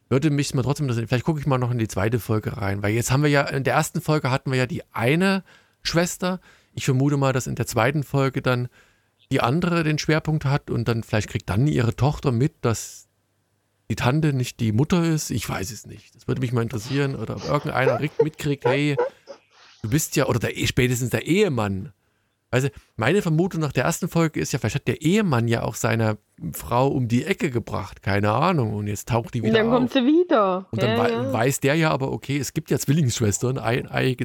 [0.10, 1.08] würde mich mal trotzdem interessieren.
[1.08, 3.42] Vielleicht gucke ich mal noch in die zweite Folge rein, weil jetzt haben wir ja,
[3.44, 5.44] in der ersten Folge hatten wir ja die eine
[5.82, 6.40] Schwester.
[6.74, 8.68] Ich vermute mal, dass in der zweiten Folge dann
[9.32, 13.08] die andere den Schwerpunkt hat und dann vielleicht kriegt dann ihre Tochter mit, dass
[13.90, 15.32] die Tante nicht die Mutter ist.
[15.32, 16.16] Ich weiß es nicht.
[16.16, 17.16] Das würde mich mal interessieren.
[17.16, 18.96] Oder ob irgendeiner mitkriegt, hey,
[19.82, 21.94] du bist ja, oder der, spätestens der Ehemann.
[22.54, 25.76] Also meine Vermutung nach der ersten Folge ist ja, vielleicht hat der Ehemann ja auch
[25.76, 26.18] seine
[26.54, 28.74] Frau um die Ecke gebracht, keine Ahnung.
[28.74, 29.74] Und jetzt taucht die Und wieder dann auf.
[29.76, 30.68] kommt sie wieder.
[30.72, 31.34] Und dann ja, wei- ja.
[31.34, 34.16] weiß der ja aber, okay, es gibt ja Zwillingsschwestern, ein, ein,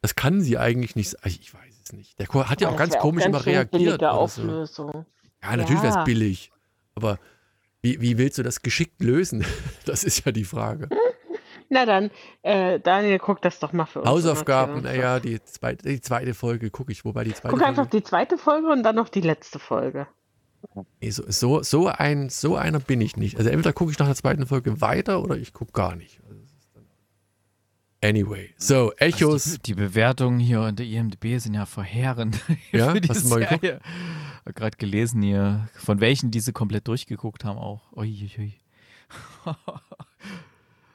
[0.00, 1.14] das kann sie eigentlich nicht.
[1.24, 2.18] Ich weiß es nicht.
[2.18, 3.94] Der hat ja auch ganz komisch ganz immer reagiert.
[4.02, 4.18] Oder so.
[4.42, 5.06] Auflösung.
[5.42, 6.00] Ja, natürlich wäre Ja.
[6.00, 6.50] es billig.
[6.96, 7.18] Aber
[7.80, 9.44] wie, wie willst du das geschickt lösen?
[9.86, 10.88] Das ist ja die Frage.
[11.72, 12.10] Na dann,
[12.42, 14.08] äh, Daniel, guck das doch mal für uns.
[14.10, 17.96] Hausaufgaben, naja, die zweite, die zweite Folge gucke ich, wobei die zweite Guck einfach Folge,
[17.96, 20.06] die zweite Folge und dann noch die letzte Folge.
[21.00, 23.38] nee, so, so, so, ein, so einer bin ich nicht.
[23.38, 26.20] Also entweder gucke ich nach der zweiten Folge weiter oder ich gucke gar nicht.
[26.28, 26.42] Also
[28.04, 29.46] Anyway, so, Echos.
[29.46, 32.38] Also die, die Bewertungen hier in der IMDb sind ja verheerend.
[32.72, 32.90] Ja?
[32.90, 33.80] für die Hast du mal geguckt?
[34.54, 37.80] Gerade gelesen hier, von welchen diese komplett durchgeguckt haben auch.
[37.92, 38.54] Ui, ui, ui.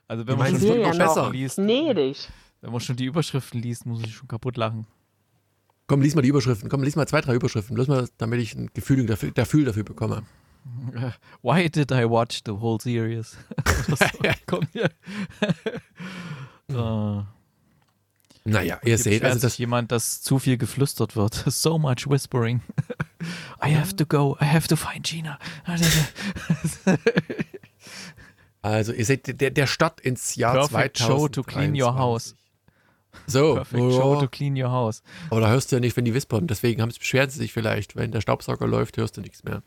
[0.08, 2.30] also wenn man, schon die Überschriften liest, Gnädig.
[2.62, 4.88] wenn man schon die Überschriften liest, muss ich schon kaputt lachen.
[5.88, 6.70] Komm, lies mal die Überschriften.
[6.70, 7.76] Komm, lies mal zwei, drei Überschriften.
[7.76, 10.24] Bloß mal, damit ich ein Gefühl dafür, dafür, dafür bekomme.
[11.42, 13.38] Why did I watch the whole series?
[14.48, 14.90] Kommt hier.
[16.70, 17.24] Äh,
[18.44, 21.34] Naja, ihr seht, also das, jemand, dass zu viel geflüstert wird.
[21.48, 22.62] So much whispering.
[23.64, 24.38] I have to go.
[24.42, 25.40] I have to find Gina.
[28.72, 31.06] Also ihr seht, der, der Start ins Jahr Perfect 2023.
[31.06, 32.36] show to clean your house.
[33.26, 33.92] So, Perfect ja.
[33.92, 35.02] show to clean your house.
[35.30, 36.48] aber da hörst du ja nicht, wenn die wispern.
[36.48, 39.64] Deswegen haben, beschweren sie sich vielleicht, wenn der Staubsauger läuft, hörst du nichts mehr.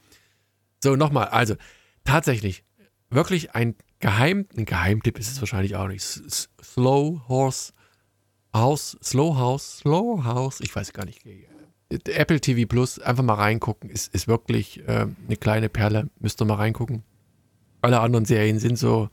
[0.83, 1.57] So, nochmal, also
[2.05, 2.65] tatsächlich,
[3.11, 6.03] wirklich ein Geheim, ein Geheimtipp ist es wahrscheinlich auch nicht.
[6.03, 7.73] S Slow Horse
[8.55, 11.23] House, Slow House, Slow House, ich weiß gar nicht.
[11.91, 16.45] Apple TV Plus, einfach mal reingucken, ist, ist wirklich äh, eine kleine Perle, müsst ihr
[16.45, 17.03] mal reingucken.
[17.83, 19.09] Alle anderen Serien sind so,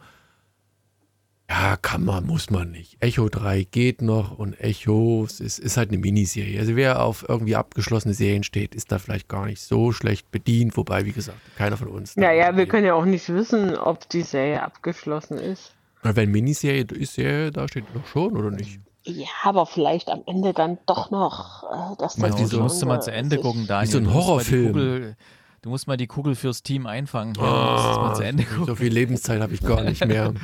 [1.49, 2.97] ja, kann man, muss man nicht.
[2.99, 6.59] Echo 3 geht noch und Echo es ist, ist halt eine Miniserie.
[6.59, 10.75] Also wer auf irgendwie abgeschlossene Serien steht, ist da vielleicht gar nicht so schlecht bedient,
[10.75, 12.17] wobei, wie gesagt, keiner von uns.
[12.17, 15.73] Naja, wir können ja auch nicht wissen, ob die Serie abgeschlossen ist.
[16.03, 18.79] Wenn Miniserie ist, Serie, da steht doch schon, oder nicht?
[19.05, 22.63] Ja, aber vielleicht am Ende dann doch noch äh, das Meinst du, Genau, so- du
[22.63, 23.89] musst mal zu Ende gucken, Daniel.
[23.89, 25.15] so ein Horrorfilm.
[25.61, 27.33] Du musst mal die Kugel fürs Team einfangen.
[27.35, 28.65] Ja, Ende gucken.
[28.65, 30.33] so viel Lebenszeit habe ich gar nicht mehr.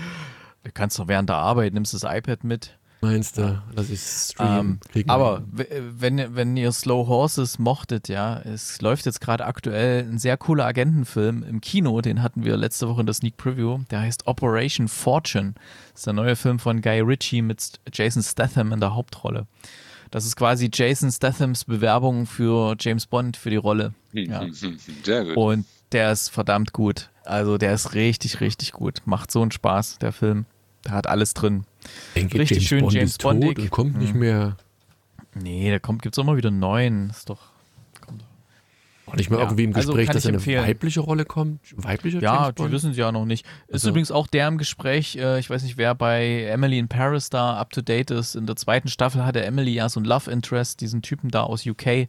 [0.66, 2.78] Du kannst doch während der Arbeit, nimmst das iPad mit.
[3.04, 8.80] Meinst du, dass ich stream Ähm, aber wenn, wenn ihr Slow Horses mochtet, ja, es
[8.80, 13.02] läuft jetzt gerade aktuell ein sehr cooler Agentenfilm im Kino, den hatten wir letzte Woche
[13.02, 15.54] in der Sneak Preview, der heißt Operation Fortune.
[15.92, 19.48] Das ist der neue Film von Guy Ritchie mit Jason Statham in der Hauptrolle.
[20.14, 23.96] Das ist quasi Jason Stathams Bewerbung für James Bond für die Rolle.
[24.12, 24.46] Ja.
[25.04, 25.36] Sehr gut.
[25.38, 27.10] Und der ist verdammt gut.
[27.26, 29.02] Also der ist richtig, richtig gut.
[29.06, 30.46] Macht so einen Spaß, der Film.
[30.86, 31.64] Der hat alles drin.
[32.14, 33.58] Ich denke, richtig James schön Bond James tot Bondig.
[33.58, 34.20] und kommt nicht Mhm.
[34.20, 34.58] mehr.
[35.34, 37.10] Nee, da kommt, gibt's immer wieder einen neuen.
[37.10, 37.40] Ist doch.
[39.14, 40.66] War nicht mal Ja, irgendwie im also Gespräch, kann dass eine empfehlen.
[40.66, 41.60] weibliche Rolle kommt?
[41.78, 43.46] Weiblicher Ja, die wissen sie ja noch nicht.
[43.68, 46.88] Ist Also- übrigens auch der im Gespräch, äh, ich weiß nicht, wer bei Emily in
[46.88, 48.34] Paris da up to date ist.
[48.36, 51.64] In der zweiten Staffel hatte Emily ja so ein Love Interest, diesen Typen da aus
[51.68, 52.08] UK.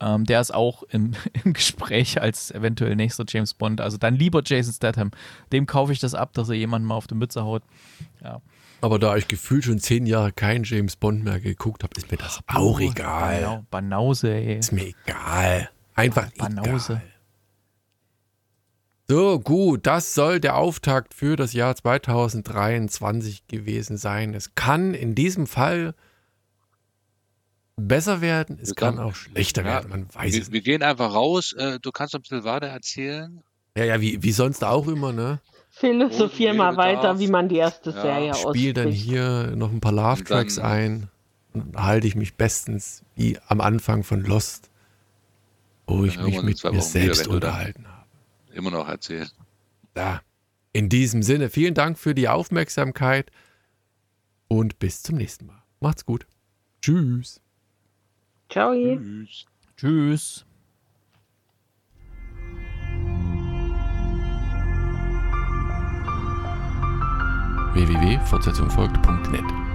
[0.00, 1.12] Ähm, der ist auch im,
[1.44, 3.82] im Gespräch als eventuell nächster James Bond.
[3.82, 5.10] Also dann lieber Jason Statham.
[5.52, 7.64] Dem kaufe ich das ab, dass er jemanden mal auf die Mütze haut.
[8.24, 8.40] Ja.
[8.80, 12.16] Aber da ich gefühlt schon zehn Jahre keinen James Bond mehr geguckt habe, ist mir
[12.18, 13.42] das auch egal.
[13.42, 14.58] Banau- Banause, ey.
[14.58, 15.68] Ist mir egal.
[15.96, 16.92] Einfach Banause.
[16.94, 17.02] egal.
[19.08, 24.34] So, gut, das soll der Auftakt für das Jahr 2023 gewesen sein.
[24.34, 25.94] Es kann in diesem Fall
[27.76, 30.52] besser werden, es Wir kann können- auch schlechter Ja, werden, man weiß es Wir, nicht.
[30.52, 31.52] wir gehen einfach raus.
[31.52, 33.42] Äh, du kannst noch ein bisschen weiter erzählen.
[33.76, 35.40] Ja, ja, wie, wie sonst auch immer, ne?
[35.70, 38.00] Philosophier mal weiter, wie man die erste Ja.
[38.00, 39.04] Serie Spiel dann ausspricht.
[39.04, 41.08] hier noch ein paar Love-Tracks Und dann- ein
[41.52, 44.70] und halte ich mich bestens wie am Anfang von Lost,
[45.86, 48.06] wo ich Dann hören wir mich mit mir selbst unterhalten habe.
[48.52, 49.28] Immer noch erzählen.
[49.94, 50.22] Da.
[50.72, 53.30] In diesem Sinne, vielen Dank für die Aufmerksamkeit
[54.48, 55.62] und bis zum nächsten Mal.
[55.80, 56.26] Macht's gut.
[56.82, 57.40] Tschüss.
[58.50, 58.72] Ciao.
[58.74, 59.46] Tschüss.
[59.76, 60.46] Tschüss.
[67.76, 69.65] www.fortsetzung folgt.net